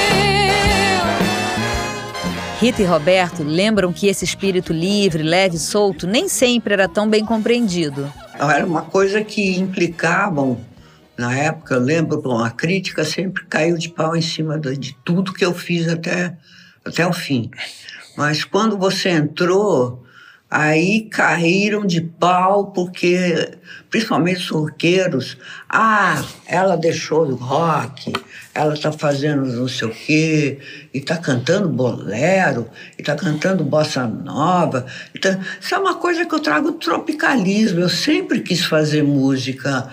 Rita 2.61 2.83
e 2.83 2.85
Roberto 2.85 3.43
lembram 3.43 3.93
que 3.93 4.07
esse 4.07 4.25
espírito 4.25 4.73
livre, 4.73 5.23
leve 5.23 5.57
e 5.57 5.61
solto 5.61 6.07
nem 6.07 6.29
sempre 6.29 6.75
era 6.75 6.89
tão 6.89 7.09
bem 7.09 7.25
compreendido. 7.25 8.09
Era 8.39 8.67
uma 8.67 8.83
coisa 8.83 9.23
que 9.23 9.57
implicavam, 9.57 10.61
na 11.17 11.35
época, 11.35 11.75
eu 11.75 11.81
lembro, 11.81 12.21
bom, 12.21 12.39
a 12.39 12.51
crítica 12.51 13.05
sempre 13.05 13.45
caiu 13.47 13.79
de 13.79 13.89
pau 13.89 14.17
em 14.17 14.23
cima 14.23 14.59
de, 14.59 14.77
de 14.77 14.97
tudo 15.05 15.33
que 15.33 15.45
eu 15.45 15.55
fiz 15.55 15.89
até, 15.89 16.37
até 16.85 17.07
o 17.07 17.13
fim. 17.13 17.51
Mas 18.17 18.45
quando 18.45 18.77
você 18.77 19.11
entrou, 19.11 20.04
aí 20.55 21.01
caíram 21.11 21.85
de 21.85 22.01
pau, 22.01 22.67
porque, 22.67 23.59
principalmente 23.91 24.39
os 24.39 24.49
roqueiros, 24.51 25.37
ah, 25.69 26.25
ela 26.47 26.77
deixou 26.77 27.27
o 27.27 27.35
rock, 27.35 28.13
ela 28.55 28.77
tá 28.77 28.93
fazendo 28.93 29.45
não 29.45 29.67
sei 29.67 29.89
o 29.89 29.91
quê, 29.91 30.59
e 30.95 31.01
tá 31.01 31.17
cantando 31.17 31.69
bolero, 31.69 32.71
e 32.97 33.03
tá 33.03 33.17
cantando 33.17 33.65
bossa 33.65 34.07
nova. 34.07 34.87
Então, 35.13 35.37
isso 35.61 35.75
é 35.75 35.79
uma 35.79 35.97
coisa 35.97 36.25
que 36.25 36.33
eu 36.33 36.39
trago 36.39 36.71
tropicalismo. 36.75 37.81
Eu 37.81 37.89
sempre 37.89 38.39
quis 38.39 38.65
fazer 38.65 39.03
música, 39.03 39.91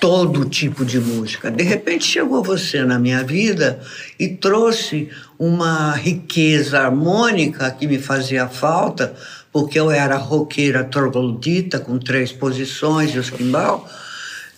todo 0.00 0.44
tipo 0.46 0.84
de 0.84 0.98
música. 0.98 1.50
De 1.50 1.62
repente 1.62 2.04
chegou 2.04 2.42
você 2.42 2.82
na 2.84 2.98
minha 2.98 3.22
vida 3.22 3.78
e 4.18 4.28
trouxe 4.28 5.10
uma 5.38 5.92
riqueza 5.92 6.80
harmônica 6.80 7.70
que 7.70 7.86
me 7.86 7.98
fazia 7.98 8.48
falta, 8.48 9.14
porque 9.52 9.78
eu 9.78 9.90
era 9.90 10.16
roqueira 10.16 10.84
troglodita, 10.84 11.78
com 11.80 11.98
três 11.98 12.30
posições 12.32 13.14
e 13.14 13.18
os 13.18 13.30
quimbal, 13.30 13.88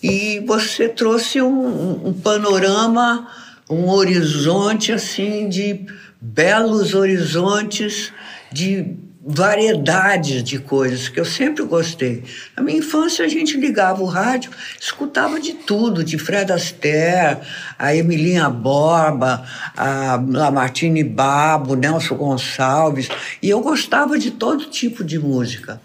e 0.03 0.41
você 0.47 0.89
trouxe 0.89 1.41
um, 1.41 1.49
um- 1.67 2.09
um 2.09 2.13
panorama, 2.13 3.27
um 3.71 3.89
horizonte 3.89 4.93
assim 4.93 5.49
de 5.49 5.87
belos 6.21 6.95
horizontes 6.95 8.13
de 8.53 8.97
variedades 9.25 10.43
de 10.43 10.59
coisas 10.59 11.09
que 11.09 11.21
eu 11.21 11.25
sempre 11.25 11.63
gostei. 11.65 12.25
Na 12.57 12.63
minha 12.63 12.79
infância 12.79 13.25
a 13.25 13.29
gente 13.29 13.57
ligava 13.57 14.03
o 14.03 14.07
rádio, 14.07 14.51
escutava 14.81 15.41
de 15.41 15.53
tudo, 15.53 16.03
de 16.03 16.19
Fred 16.19 16.53
Astaire, 16.53 17.39
a 17.79 17.95
Emilinha 17.95 18.51
Borba, 18.51 19.47
a 19.77 20.17
Lamartine 20.17 21.05
Babo, 21.05 21.77
Nelson 21.77 22.17
Gonçalves, 22.17 23.09
e 23.41 23.49
eu 23.49 23.61
gostava 23.61 24.19
de 24.19 24.33
todo 24.33 24.65
tipo 24.67 25.05
de 25.05 25.19
música. 25.19 25.81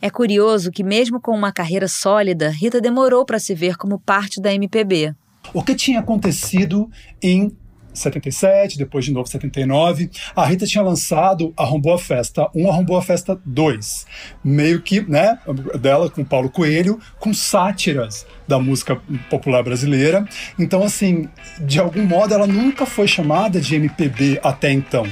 É 0.00 0.10
curioso 0.10 0.70
que, 0.70 0.84
mesmo 0.84 1.20
com 1.20 1.32
uma 1.32 1.50
carreira 1.50 1.88
sólida, 1.88 2.50
Rita 2.50 2.80
demorou 2.80 3.24
para 3.24 3.38
se 3.38 3.54
ver 3.54 3.76
como 3.76 3.98
parte 3.98 4.40
da 4.40 4.52
MPB. 4.52 5.14
O 5.54 5.62
que 5.62 5.74
tinha 5.74 6.00
acontecido 6.00 6.88
em 7.20 7.56
77, 7.98 8.78
depois 8.78 9.04
de 9.04 9.12
novo 9.12 9.28
79, 9.28 10.10
a 10.34 10.44
Rita 10.46 10.66
tinha 10.66 10.82
lançado 10.82 11.52
Arrombou 11.56 11.94
a 11.94 11.98
Festa 11.98 12.48
1, 12.54 12.70
Arrombou 12.70 12.96
a 12.96 13.02
Festa 13.02 13.38
2, 13.44 14.06
meio 14.44 14.82
que, 14.82 15.00
né, 15.00 15.38
dela 15.80 16.10
com 16.10 16.24
Paulo 16.24 16.50
Coelho, 16.50 16.98
com 17.18 17.32
sátiras 17.34 18.26
da 18.46 18.58
música 18.58 19.00
popular 19.28 19.62
brasileira. 19.62 20.26
Então, 20.58 20.82
assim, 20.82 21.28
de 21.60 21.78
algum 21.78 22.04
modo 22.04 22.32
ela 22.34 22.46
nunca 22.46 22.86
foi 22.86 23.06
chamada 23.06 23.60
de 23.60 23.74
MPB 23.74 24.40
até 24.42 24.72
então. 24.72 25.06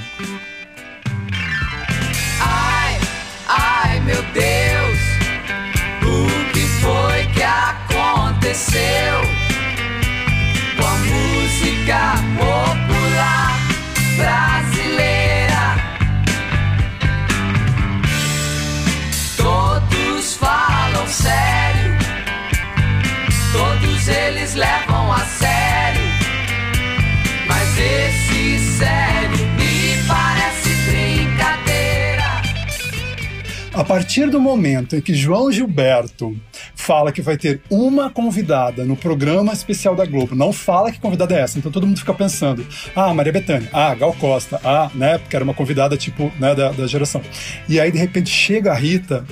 Partir 33.87 34.29
do 34.29 34.41
momento 34.41 34.97
em 34.97 35.01
que 35.01 35.13
João 35.13 35.49
Gilberto 35.49 36.37
fala 36.75 37.09
que 37.09 37.21
vai 37.21 37.37
ter 37.37 37.61
uma 37.69 38.09
convidada 38.09 38.83
no 38.83 38.97
programa 38.97 39.53
especial 39.53 39.95
da 39.95 40.05
Globo, 40.05 40.35
não 40.35 40.51
fala 40.51 40.91
que 40.91 40.99
convidada 40.99 41.33
é 41.33 41.39
essa, 41.39 41.57
então 41.57 41.71
todo 41.71 41.87
mundo 41.87 41.97
fica 41.97 42.13
pensando: 42.13 42.67
ah, 42.93 43.13
Maria 43.13 43.31
Bethânia, 43.31 43.69
ah, 43.71 43.95
Gal 43.95 44.13
Costa, 44.13 44.59
ah, 44.61 44.91
né, 44.93 45.17
porque 45.17 45.33
era 45.33 45.43
uma 45.43 45.53
convidada 45.53 45.95
tipo, 45.95 46.29
né, 46.37 46.53
da, 46.53 46.73
da 46.73 46.85
geração. 46.85 47.21
E 47.69 47.79
aí 47.79 47.89
de 47.89 47.97
repente 47.97 48.29
chega 48.29 48.73
a 48.73 48.75
Rita, 48.75 49.25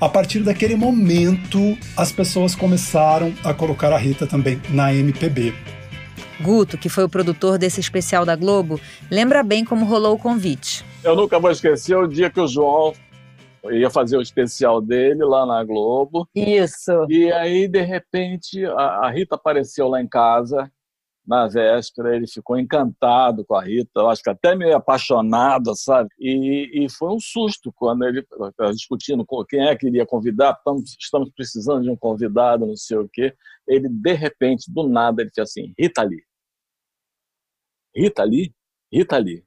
a 0.00 0.08
partir 0.08 0.40
daquele 0.40 0.74
momento 0.74 1.78
as 1.96 2.10
pessoas 2.10 2.56
começaram 2.56 3.32
a 3.44 3.54
colocar 3.54 3.92
a 3.92 3.98
Rita 3.98 4.26
também 4.26 4.60
na 4.70 4.92
MPB. 4.92 5.54
Guto, 6.40 6.76
que 6.76 6.88
foi 6.88 7.04
o 7.04 7.08
produtor 7.08 7.58
desse 7.58 7.78
especial 7.78 8.24
da 8.24 8.34
Globo, 8.34 8.80
lembra 9.08 9.44
bem 9.44 9.64
como 9.64 9.84
rolou 9.84 10.16
o 10.16 10.18
convite. 10.18 10.84
Eu 11.04 11.14
nunca 11.14 11.38
vou 11.38 11.50
esquecer 11.50 11.96
o 11.96 12.08
dia 12.08 12.28
que 12.28 12.40
o 12.40 12.48
João 12.48 12.92
ia 13.64 13.90
fazer 13.90 14.16
o 14.16 14.22
especial 14.22 14.80
dele 14.80 15.24
lá 15.24 15.44
na 15.44 15.62
Globo. 15.64 16.28
Isso. 16.34 17.06
E 17.08 17.32
aí, 17.32 17.68
de 17.68 17.82
repente, 17.82 18.64
a, 18.64 19.06
a 19.06 19.10
Rita 19.10 19.34
apareceu 19.34 19.88
lá 19.88 20.00
em 20.00 20.08
casa 20.08 20.70
na 21.26 21.46
véspera. 21.46 22.16
Ele 22.16 22.26
ficou 22.26 22.58
encantado 22.58 23.44
com 23.44 23.54
a 23.54 23.62
Rita, 23.62 24.00
eu 24.00 24.08
acho 24.08 24.22
que 24.22 24.30
até 24.30 24.54
meio 24.54 24.76
apaixonado, 24.76 25.74
sabe? 25.76 26.08
E, 26.18 26.84
e 26.84 26.90
foi 26.90 27.10
um 27.10 27.20
susto 27.20 27.72
quando 27.72 28.04
ele 28.04 28.26
discutindo 28.72 29.24
com 29.24 29.44
quem 29.44 29.68
é 29.68 29.76
que 29.76 29.86
iria 29.86 30.06
convidar. 30.06 30.54
Estamos, 30.58 30.96
estamos 30.98 31.30
precisando 31.34 31.82
de 31.82 31.90
um 31.90 31.96
convidado, 31.96 32.66
não 32.66 32.76
sei 32.76 32.98
o 32.98 33.08
quê. 33.08 33.34
Ele, 33.66 33.88
de 33.88 34.12
repente, 34.12 34.72
do 34.72 34.88
nada, 34.88 35.22
ele 35.22 35.30
fez 35.34 35.48
assim: 35.48 35.74
Rita 35.78 36.02
Lee. 36.02 36.24
Rita 37.94 38.24
Lee? 38.24 38.54
Rita 38.92 39.18
Lee. 39.18 39.44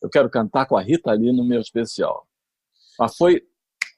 Eu 0.00 0.08
quero 0.08 0.30
cantar 0.30 0.66
com 0.66 0.76
a 0.76 0.82
Rita 0.82 1.12
Lee 1.12 1.32
no 1.32 1.44
meu 1.44 1.60
especial. 1.60 2.27
Mas 2.98 3.16
foi, 3.16 3.42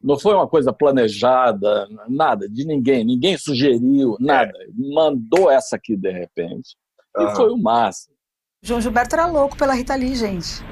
não 0.02 0.18
foi 0.18 0.34
uma 0.34 0.46
coisa 0.48 0.72
planejada, 0.72 1.88
nada, 2.08 2.48
de 2.48 2.64
ninguém. 2.66 3.04
Ninguém 3.04 3.36
sugeriu, 3.38 4.16
nada. 4.20 4.52
Mandou 4.74 5.50
essa 5.50 5.76
aqui 5.76 5.96
de 5.96 6.10
repente. 6.10 6.76
E 7.18 7.22
Aham. 7.22 7.34
foi 7.36 7.50
o 7.50 7.56
máximo. 7.56 8.14
João 8.62 8.80
Gilberto 8.80 9.14
era 9.14 9.26
louco 9.26 9.56
pela 9.56 9.72
Rita 9.74 9.94
Lee, 9.94 10.14
gente. 10.14 10.62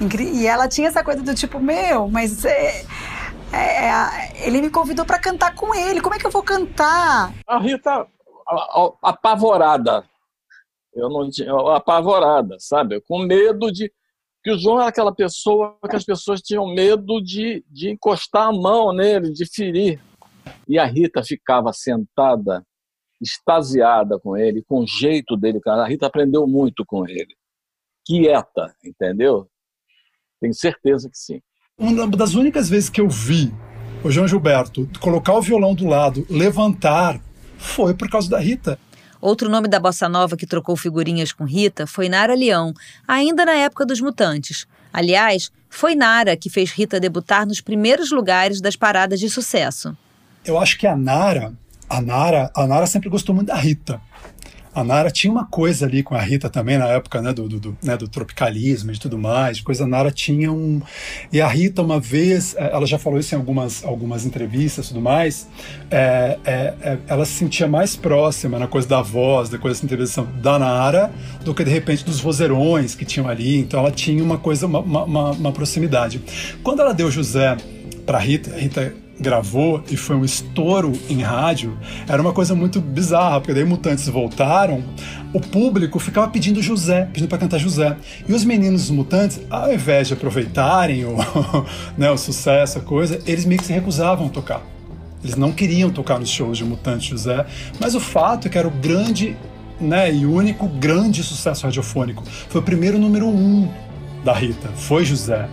Incri- 0.00 0.34
E 0.34 0.46
ela 0.46 0.66
tinha 0.68 0.88
essa 0.88 1.04
coisa 1.04 1.22
do 1.22 1.32
tipo, 1.34 1.60
meu, 1.60 2.08
mas 2.08 2.44
é, 2.44 2.84
é, 3.52 3.86
é, 3.88 4.46
ele 4.46 4.60
me 4.60 4.68
convidou 4.70 5.04
pra 5.06 5.18
cantar 5.20 5.54
com 5.54 5.72
ele. 5.72 6.00
Como 6.00 6.14
é 6.14 6.18
que 6.18 6.26
eu 6.26 6.30
vou 6.30 6.42
cantar? 6.42 7.32
A 7.46 7.58
Rita 7.58 8.04
apavorada. 9.02 10.04
Eu 10.94 11.08
não 11.10 11.28
tinha 11.30 11.52
apavorada, 11.76 12.56
sabe? 12.58 13.00
Com 13.02 13.18
medo 13.20 13.70
de 13.70 13.92
que 14.46 14.52
o 14.52 14.56
João 14.56 14.78
era 14.78 14.90
aquela 14.90 15.12
pessoa 15.12 15.76
que 15.90 15.96
as 15.96 16.04
pessoas 16.04 16.40
tinham 16.40 16.72
medo 16.72 17.20
de, 17.20 17.64
de 17.68 17.90
encostar 17.90 18.46
a 18.46 18.52
mão 18.52 18.92
nele, 18.92 19.32
de 19.32 19.44
ferir. 19.44 20.00
E 20.68 20.78
a 20.78 20.84
Rita 20.84 21.20
ficava 21.20 21.72
sentada, 21.72 22.64
extasiada 23.20 24.20
com 24.20 24.36
ele, 24.36 24.62
com 24.62 24.84
o 24.84 24.86
jeito 24.86 25.36
dele. 25.36 25.58
cara. 25.58 25.82
A 25.82 25.88
Rita 25.88 26.06
aprendeu 26.06 26.46
muito 26.46 26.84
com 26.86 27.04
ele. 27.08 27.34
Quieta, 28.06 28.72
entendeu? 28.84 29.48
Tenho 30.40 30.54
certeza 30.54 31.10
que 31.10 31.18
sim. 31.18 31.40
Uma 31.76 32.06
das 32.06 32.34
únicas 32.34 32.68
vezes 32.68 32.88
que 32.88 33.00
eu 33.00 33.08
vi 33.08 33.52
o 34.04 34.12
João 34.12 34.28
Gilberto, 34.28 34.88
colocar 35.00 35.34
o 35.34 35.42
violão 35.42 35.74
do 35.74 35.88
lado, 35.88 36.24
levantar, 36.30 37.20
foi 37.58 37.94
por 37.94 38.08
causa 38.08 38.30
da 38.30 38.38
Rita. 38.38 38.78
Outro 39.20 39.48
nome 39.48 39.68
da 39.68 39.80
bossa 39.80 40.08
nova 40.08 40.36
que 40.36 40.46
trocou 40.46 40.76
figurinhas 40.76 41.32
com 41.32 41.44
Rita 41.44 41.86
foi 41.86 42.08
Nara 42.08 42.34
Leão, 42.34 42.72
ainda 43.06 43.44
na 43.44 43.54
época 43.54 43.86
dos 43.86 44.00
Mutantes. 44.00 44.66
Aliás, 44.92 45.50
foi 45.68 45.94
Nara 45.94 46.36
que 46.36 46.48
fez 46.48 46.70
Rita 46.70 47.00
debutar 47.00 47.46
nos 47.46 47.60
primeiros 47.60 48.10
lugares 48.10 48.60
das 48.60 48.76
paradas 48.76 49.20
de 49.20 49.28
sucesso. 49.28 49.96
Eu 50.44 50.58
acho 50.58 50.78
que 50.78 50.86
a 50.86 50.96
Nara, 50.96 51.52
a 51.88 52.00
Nara, 52.00 52.50
a 52.54 52.66
Nara 52.66 52.86
sempre 52.86 53.08
gostou 53.08 53.34
muito 53.34 53.48
da 53.48 53.56
Rita. 53.56 54.00
A 54.76 54.84
Nara 54.84 55.10
tinha 55.10 55.32
uma 55.32 55.46
coisa 55.46 55.86
ali 55.86 56.02
com 56.02 56.14
a 56.14 56.20
Rita 56.20 56.50
também 56.50 56.76
na 56.76 56.86
época 56.88 57.22
né, 57.22 57.32
do, 57.32 57.48
do, 57.48 57.58
do, 57.58 57.78
né, 57.82 57.96
do 57.96 58.06
tropicalismo 58.06 58.92
e 58.92 58.98
tudo 58.98 59.16
mais. 59.16 59.58
Coisa 59.58 59.84
a 59.84 59.86
Nara 59.86 60.10
tinha 60.10 60.52
um. 60.52 60.82
E 61.32 61.40
a 61.40 61.48
Rita, 61.48 61.80
uma 61.80 61.98
vez, 61.98 62.54
eh, 62.58 62.70
ela 62.70 62.84
já 62.84 62.98
falou 62.98 63.18
isso 63.18 63.34
em 63.34 63.38
algumas, 63.38 63.82
algumas 63.82 64.26
entrevistas 64.26 64.84
e 64.84 64.88
tudo 64.88 65.00
mais, 65.00 65.48
é, 65.90 66.38
é, 66.44 66.74
é, 66.82 66.98
ela 67.08 67.24
se 67.24 67.32
sentia 67.32 67.66
mais 67.66 67.96
próxima 67.96 68.58
na 68.58 68.66
coisa 68.66 68.86
da 68.86 69.00
voz, 69.00 69.48
da 69.48 69.56
coisa 69.56 69.80
da 69.80 69.86
intervenção 69.86 70.28
da 70.42 70.58
Nara, 70.58 71.10
do 71.42 71.54
que 71.54 71.64
de 71.64 71.70
repente 71.70 72.04
dos 72.04 72.20
vozeirões 72.20 72.94
que 72.94 73.06
tinham 73.06 73.30
ali. 73.30 73.56
Então 73.56 73.80
ela 73.80 73.90
tinha 73.90 74.22
uma 74.22 74.36
coisa, 74.36 74.66
uma, 74.66 74.80
uma, 74.80 75.30
uma 75.30 75.52
proximidade. 75.52 76.22
Quando 76.62 76.82
ela 76.82 76.92
deu 76.92 77.10
José 77.10 77.56
para 78.04 78.18
Rita, 78.18 78.54
Rita 78.54 78.92
gravou 79.18 79.82
e 79.90 79.96
foi 79.96 80.16
um 80.16 80.24
estouro 80.24 80.92
em 81.08 81.22
rádio, 81.22 81.76
era 82.06 82.20
uma 82.20 82.32
coisa 82.32 82.54
muito 82.54 82.80
bizarra, 82.80 83.40
porque 83.40 83.54
daí 83.54 83.64
Mutantes 83.64 84.08
voltaram, 84.08 84.82
o 85.32 85.40
público 85.40 85.98
ficava 85.98 86.28
pedindo 86.28 86.62
José, 86.62 87.08
pedindo 87.12 87.28
para 87.28 87.38
cantar 87.38 87.58
José. 87.58 87.96
E 88.28 88.32
os 88.32 88.44
meninos 88.44 88.90
Mutantes, 88.90 89.40
ao 89.50 89.72
invés 89.72 90.08
de 90.08 90.14
aproveitarem 90.14 91.04
o, 91.04 91.16
né, 91.96 92.10
o 92.10 92.16
sucesso, 92.16 92.78
a 92.78 92.80
coisa, 92.80 93.20
eles 93.26 93.44
meio 93.44 93.60
que 93.60 93.66
se 93.66 93.72
recusavam 93.72 94.26
a 94.26 94.30
tocar. 94.30 94.62
Eles 95.22 95.36
não 95.36 95.50
queriam 95.50 95.90
tocar 95.90 96.18
nos 96.18 96.28
shows 96.28 96.58
de 96.58 96.64
Mutante 96.64 97.10
José, 97.10 97.44
mas 97.80 97.94
o 97.94 98.00
fato 98.00 98.46
é 98.46 98.50
que 98.50 98.58
era 98.58 98.68
o 98.68 98.70
grande 98.70 99.36
né, 99.80 100.12
e 100.12 100.24
único 100.24 100.66
grande 100.68 101.22
sucesso 101.22 101.64
radiofônico. 101.64 102.22
Foi 102.48 102.60
o 102.60 102.64
primeiro 102.64 102.98
número 102.98 103.26
um 103.26 103.68
da 104.26 104.32
Rita, 104.32 104.68
foi 104.74 105.04
José. 105.04 105.48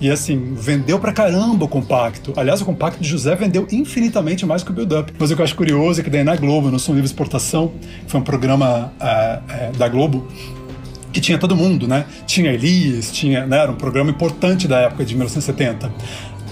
E 0.00 0.10
assim, 0.10 0.52
vendeu 0.54 0.98
pra 0.98 1.12
caramba 1.12 1.64
o 1.64 1.68
compacto. 1.68 2.32
Aliás, 2.36 2.60
o 2.60 2.64
compacto 2.64 3.00
de 3.00 3.08
José 3.08 3.36
vendeu 3.36 3.68
infinitamente 3.70 4.44
mais 4.44 4.64
que 4.64 4.70
o 4.72 4.74
Build 4.74 4.94
Up. 4.94 5.12
Mas 5.16 5.30
o 5.30 5.36
que 5.36 5.40
eu 5.40 5.44
acho 5.44 5.54
curioso 5.54 6.00
é 6.00 6.04
que 6.04 6.10
daí 6.10 6.24
na 6.24 6.34
Globo, 6.34 6.68
no 6.68 6.78
Som 6.78 6.92
Livre 6.92 7.06
Exportação, 7.06 7.72
foi 8.08 8.20
um 8.20 8.24
programa 8.24 8.92
é, 9.00 9.40
é, 9.48 9.72
da 9.78 9.88
Globo, 9.88 10.26
que 11.12 11.20
tinha 11.20 11.38
todo 11.38 11.54
mundo, 11.54 11.86
né? 11.86 12.04
Tinha 12.26 12.50
Elias, 12.50 13.12
tinha, 13.12 13.46
né? 13.46 13.58
era 13.58 13.70
um 13.70 13.76
programa 13.76 14.10
importante 14.10 14.66
da 14.66 14.80
época 14.80 15.04
de 15.04 15.14
1970. 15.14 15.90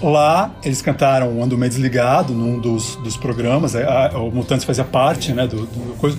Lá 0.00 0.54
eles 0.64 0.80
cantaram 0.80 1.42
Ando 1.42 1.58
Meio 1.58 1.70
Desligado 1.70 2.32
num 2.32 2.60
dos, 2.60 2.96
dos 2.96 3.16
programas, 3.16 3.74
é, 3.74 3.84
a, 3.84 4.16
o 4.16 4.30
Mutantes 4.30 4.64
fazia 4.64 4.84
parte 4.84 5.32
né, 5.32 5.46
do, 5.46 5.66
do 5.66 5.96
coisa, 5.98 6.16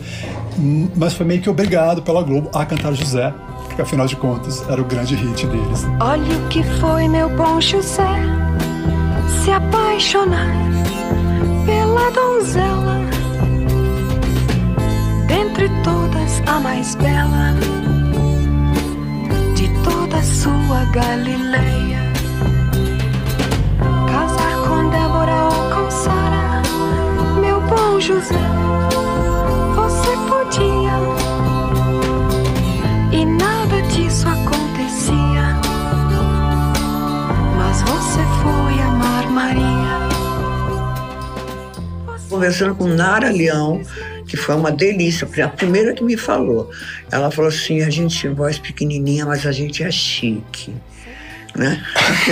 mas 0.95 1.13
foi 1.13 1.25
meio 1.25 1.41
que 1.41 1.49
obrigado 1.49 2.01
pela 2.01 2.21
Globo 2.23 2.49
a 2.53 2.65
cantar 2.65 2.93
José 2.93 3.33
porque 3.75 3.81
afinal 3.81 4.07
de 4.07 4.15
contas 4.15 4.63
era 4.69 4.81
o 4.81 4.85
grande 4.85 5.15
hit 5.15 5.45
deles. 5.47 5.85
Olha 5.99 6.37
o 6.37 6.47
que 6.47 6.63
foi 6.79 7.09
meu 7.09 7.27
bom 7.35 7.59
José 7.59 8.07
se 9.43 9.51
apaixonar 9.51 10.55
pela 11.65 12.09
donzela, 12.11 13.01
dentre 15.27 15.69
todas 15.83 16.41
a 16.47 16.59
mais 16.61 16.95
bela 16.95 17.53
de 19.55 19.67
toda 19.83 20.23
sua 20.23 20.85
Galileia. 20.93 21.84
Conversando 42.35 42.75
com 42.75 42.85
Nara 42.85 43.31
Leão, 43.31 43.81
que 44.27 44.35
foi 44.35 44.55
uma 44.55 44.69
delícia, 44.69 45.25
a 45.41 45.47
primeira 45.47 45.93
que 45.93 46.03
me 46.03 46.17
falou. 46.17 46.69
Ela 47.09 47.31
falou 47.31 47.47
assim: 47.47 47.81
a 47.81 47.89
gente 47.89 48.21
tem 48.21 48.33
voz 48.33 48.59
pequenininha, 48.59 49.25
mas 49.25 49.45
a 49.45 49.53
gente 49.53 49.81
é 49.81 49.89
chique. 49.89 50.75
Né? 51.55 51.81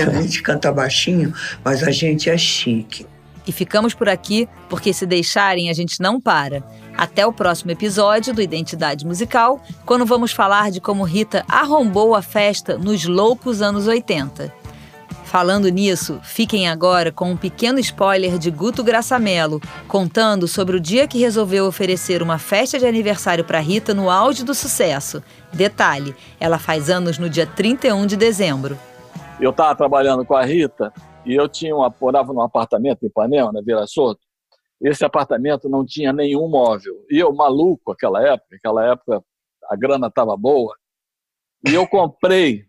A 0.05 0.21
gente 0.21 0.41
canta 0.41 0.69
baixinho, 0.73 1.33
mas 1.63 1.83
a 1.83 1.89
gente 1.89 2.29
é 2.29 2.37
chique. 2.37 3.07
E 3.47 3.51
ficamos 3.53 3.93
por 3.93 4.09
aqui, 4.09 4.49
porque 4.67 4.91
se 4.91 5.05
deixarem 5.05 5.69
a 5.69 5.73
gente 5.73 6.01
não 6.01 6.19
para. 6.19 6.61
Até 6.97 7.25
o 7.25 7.31
próximo 7.31 7.71
episódio 7.71 8.33
do 8.33 8.41
Identidade 8.41 9.05
Musical, 9.05 9.63
quando 9.85 10.05
vamos 10.05 10.33
falar 10.33 10.69
de 10.69 10.81
como 10.81 11.05
Rita 11.05 11.45
arrombou 11.47 12.13
a 12.13 12.21
festa 12.21 12.77
nos 12.77 13.05
loucos 13.05 13.61
anos 13.61 13.87
80. 13.87 14.62
Falando 15.33 15.67
nisso, 15.69 16.19
fiquem 16.21 16.69
agora 16.69 17.11
com 17.11 17.31
um 17.31 17.35
pequeno 17.35 17.79
spoiler 17.79 18.37
de 18.37 18.51
Guto 18.51 18.83
Graçamelo, 18.83 19.59
contando 19.87 20.47
sobre 20.47 20.77
o 20.77 20.79
dia 20.79 21.07
que 21.07 21.17
resolveu 21.17 21.65
oferecer 21.65 22.21
uma 22.21 22.37
festa 22.37 22.77
de 22.77 22.85
aniversário 22.85 23.43
para 23.43 23.57
Rita 23.59 23.95
no 23.95 24.11
auge 24.11 24.45
do 24.45 24.53
sucesso. 24.53 25.23
Detalhe, 25.51 26.15
ela 26.39 26.59
faz 26.59 26.87
anos 26.87 27.17
no 27.17 27.27
dia 27.27 27.47
31 27.47 28.05
de 28.05 28.15
dezembro. 28.15 28.77
Eu 29.41 29.49
estava 29.49 29.75
trabalhando 29.75 30.23
com 30.23 30.35
a 30.35 30.45
Rita 30.45 30.93
e 31.25 31.33
eu 31.33 31.49
tinha 31.49 31.75
uma, 31.75 31.91
morava 31.99 32.31
num 32.31 32.41
apartamento 32.41 33.01
em 33.01 33.07
Ipanema, 33.07 33.51
na 33.51 33.61
Vila 33.61 33.87
Soto. 33.87 34.21
Esse 34.79 35.03
apartamento 35.03 35.67
não 35.67 35.83
tinha 35.83 36.13
nenhum 36.13 36.47
móvel. 36.47 36.93
E 37.09 37.17
eu, 37.17 37.33
maluco, 37.33 37.91
aquela 37.91 38.21
época, 38.21 38.55
aquela 38.55 38.85
época 38.85 39.23
a 39.67 39.75
grana 39.75 40.09
estava 40.09 40.37
boa, 40.37 40.75
e 41.67 41.73
eu 41.73 41.87
comprei, 41.87 42.65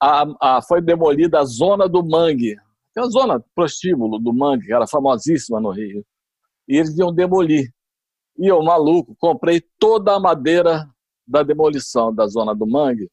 a, 0.00 0.26
a, 0.40 0.62
foi 0.62 0.80
demolida 0.80 1.40
a 1.40 1.44
zona 1.44 1.88
do 1.88 2.02
Mangue, 2.04 2.56
aquela 2.90 3.10
zona 3.10 3.44
prostíbulo 3.54 4.18
do 4.18 4.32
Mangue, 4.32 4.66
que 4.66 4.72
era 4.72 4.86
famosíssima 4.86 5.60
no 5.60 5.70
Rio. 5.70 6.04
E 6.68 6.76
eles 6.76 6.96
iam 6.96 7.12
demolir. 7.12 7.70
E 8.38 8.46
eu, 8.46 8.62
maluco, 8.62 9.14
comprei 9.18 9.62
toda 9.78 10.14
a 10.14 10.20
madeira 10.20 10.88
da 11.26 11.42
demolição 11.42 12.14
da 12.14 12.26
zona 12.26 12.54
do 12.54 12.66
Mangue 12.66 13.08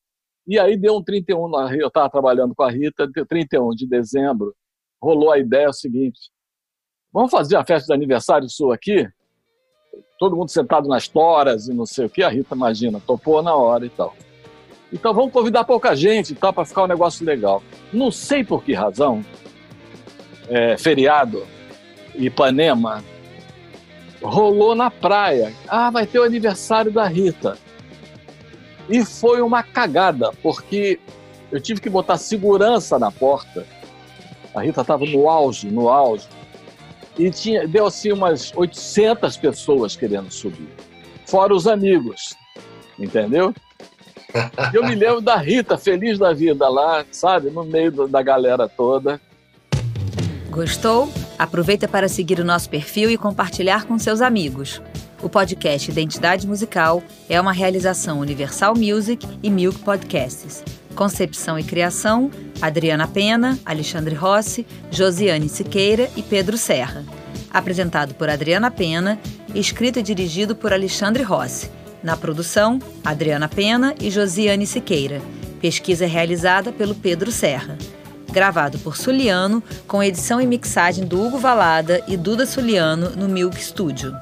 e 0.47 0.57
aí 0.57 0.77
deu 0.77 0.95
um 0.95 1.03
31, 1.03 1.73
eu 1.73 1.89
estava 1.89 2.09
trabalhando 2.09 2.55
com 2.55 2.63
a 2.63 2.71
Rita, 2.71 3.05
31 3.27 3.71
de 3.71 3.85
dezembro, 3.85 4.55
rolou 5.01 5.29
a 5.29 5.37
ideia 5.37 5.73
seguinte, 5.73 6.31
vamos 7.11 7.29
fazer 7.29 7.57
a 7.57 7.65
festa 7.65 7.87
de 7.87 7.93
aniversário 7.93 8.49
sua 8.49 8.75
aqui? 8.75 9.05
Todo 10.17 10.37
mundo 10.37 10.49
sentado 10.49 10.87
nas 10.87 11.05
toras 11.09 11.67
e 11.67 11.73
não 11.73 11.85
sei 11.85 12.05
o 12.05 12.09
que, 12.09 12.23
a 12.23 12.29
Rita, 12.29 12.55
imagina, 12.55 13.01
topou 13.01 13.43
na 13.43 13.53
hora 13.57 13.85
e 13.85 13.89
tal. 13.89 14.15
Então 14.91 15.13
vamos 15.13 15.31
convidar 15.31 15.63
pouca 15.63 15.95
gente 15.95 16.33
tal, 16.33 16.53
para 16.53 16.65
ficar 16.65 16.83
um 16.83 16.87
negócio 16.87 17.25
legal. 17.25 17.61
Não 17.91 18.09
sei 18.11 18.43
por 18.43 18.63
que 18.63 18.73
razão, 18.73 19.23
é, 20.47 20.77
feriado, 20.77 21.45
Ipanema, 22.15 23.03
rolou 24.21 24.75
na 24.75 24.89
praia. 24.89 25.53
Ah, 25.67 25.89
vai 25.91 26.05
ter 26.05 26.19
o 26.19 26.23
aniversário 26.23 26.91
da 26.91 27.05
Rita. 27.07 27.57
E 28.89 29.03
foi 29.03 29.41
uma 29.41 29.61
cagada, 29.61 30.31
porque 30.41 30.99
eu 31.51 31.59
tive 31.59 31.81
que 31.81 31.89
botar 31.89 32.17
segurança 32.17 32.97
na 32.97 33.11
porta. 33.11 33.65
A 34.55 34.61
Rita 34.61 34.81
estava 34.81 35.05
no 35.05 35.29
auge, 35.29 35.69
no 35.69 35.89
auge. 35.89 36.27
E 37.17 37.29
tinha, 37.31 37.67
deu 37.67 37.85
assim 37.85 38.11
umas 38.11 38.53
800 38.55 39.35
pessoas 39.37 39.95
querendo 39.95 40.31
subir. 40.31 40.69
Fora 41.25 41.53
os 41.53 41.67
amigos, 41.67 42.35
entendeu? 42.97 43.53
Eu 44.73 44.85
me 44.85 44.95
lembro 44.95 45.21
da 45.21 45.37
Rita, 45.37 45.77
feliz 45.77 46.17
da 46.19 46.33
vida 46.33 46.67
lá, 46.67 47.05
sabe? 47.11 47.49
No 47.49 47.63
meio 47.63 48.07
da 48.07 48.21
galera 48.21 48.67
toda. 48.67 49.19
Gostou? 50.49 51.09
Aproveita 51.37 51.87
para 51.87 52.07
seguir 52.07 52.39
o 52.39 52.45
nosso 52.45 52.69
perfil 52.69 53.09
e 53.09 53.17
compartilhar 53.17 53.85
com 53.85 53.97
seus 53.99 54.21
amigos. 54.21 54.81
O 55.21 55.29
podcast 55.29 55.89
Identidade 55.89 56.47
Musical 56.47 57.01
é 57.29 57.39
uma 57.39 57.51
realização 57.51 58.19
Universal 58.19 58.75
Music 58.75 59.27
e 59.41 59.49
Milk 59.49 59.79
Podcasts. 59.79 60.63
Concepção 60.95 61.57
e 61.57 61.63
criação: 61.63 62.29
Adriana 62.61 63.07
Pena, 63.07 63.57
Alexandre 63.65 64.15
Rossi, 64.15 64.65
Josiane 64.91 65.49
Siqueira 65.49 66.09
e 66.15 66.21
Pedro 66.21 66.57
Serra. 66.57 67.03
Apresentado 67.51 68.13
por 68.15 68.29
Adriana 68.29 68.69
Pena, 68.69 69.19
escrito 69.55 69.99
e 69.99 70.03
dirigido 70.03 70.55
por 70.55 70.73
Alexandre 70.73 71.23
Rossi. 71.23 71.76
Na 72.03 72.15
produção, 72.15 72.79
Adriana 73.03 73.47
Pena 73.47 73.95
e 73.99 74.09
Josiane 74.09 74.67
Siqueira. 74.67 75.21
Pesquisa 75.59 76.05
realizada 76.05 76.71
pelo 76.71 76.93
Pedro 76.93 77.31
Serra. 77.31 77.77
Gravado 78.31 78.77
por 78.79 78.95
Suliano, 78.95 79.63
com 79.87 80.03
edição 80.03 80.39
e 80.39 80.45
mixagem 80.45 81.05
do 81.05 81.19
Hugo 81.19 81.39
Valada 81.39 82.03
e 82.07 82.15
Duda 82.15 82.45
Suliano 82.45 83.09
no 83.11 83.27
Milk 83.27 83.61
Studio. 83.63 84.15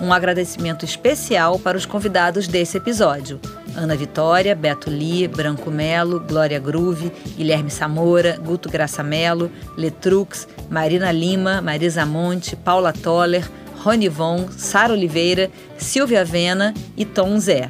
Um 0.00 0.12
agradecimento 0.12 0.84
especial 0.84 1.58
para 1.58 1.78
os 1.78 1.86
convidados 1.86 2.48
desse 2.48 2.76
episódio: 2.76 3.40
Ana 3.76 3.96
Vitória, 3.96 4.54
Beto 4.54 4.90
Lee, 4.90 5.28
Branco 5.28 5.70
Melo, 5.70 6.18
Glória 6.20 6.58
Groove, 6.58 7.12
Guilherme 7.36 7.70
Samora, 7.70 8.36
Guto 8.44 8.68
Graça 8.68 9.02
Melo, 9.04 9.50
Letrux, 9.76 10.48
Marina 10.68 11.12
Lima, 11.12 11.60
Marisa 11.60 12.04
Monte, 12.04 12.56
Paula 12.56 12.92
Toller, 12.92 13.48
Rony 13.84 14.08
Von, 14.08 14.48
Sara 14.50 14.94
Oliveira, 14.94 15.50
Silvia 15.76 16.24
Vena 16.24 16.72
e 16.96 17.04
Tom 17.04 17.38
Zé. 17.38 17.68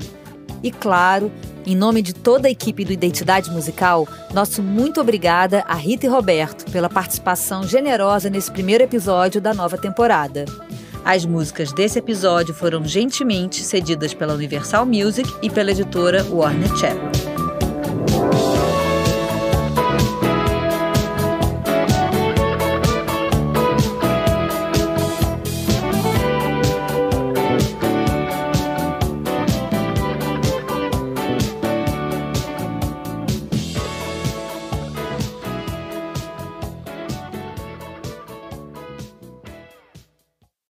E 0.62 0.70
claro, 0.70 1.30
em 1.66 1.74
nome 1.74 2.02
de 2.02 2.14
toda 2.14 2.46
a 2.46 2.50
equipe 2.50 2.84
do 2.84 2.92
Identidade 2.92 3.50
Musical, 3.50 4.06
nosso 4.32 4.62
muito 4.62 5.00
obrigada 5.00 5.64
a 5.66 5.74
Rita 5.74 6.06
e 6.06 6.08
Roberto 6.08 6.70
pela 6.70 6.88
participação 6.88 7.64
generosa 7.64 8.30
nesse 8.30 8.50
primeiro 8.50 8.84
episódio 8.84 9.40
da 9.40 9.52
nova 9.52 9.76
temporada. 9.76 10.44
As 11.04 11.26
músicas 11.26 11.72
desse 11.72 11.98
episódio 11.98 12.54
foram 12.54 12.84
gentilmente 12.84 13.60
cedidas 13.62 14.14
pela 14.14 14.34
Universal 14.34 14.86
Music 14.86 15.28
e 15.42 15.50
pela 15.50 15.72
editora 15.72 16.24
Warner 16.30 16.74
Chappell. 16.76 17.33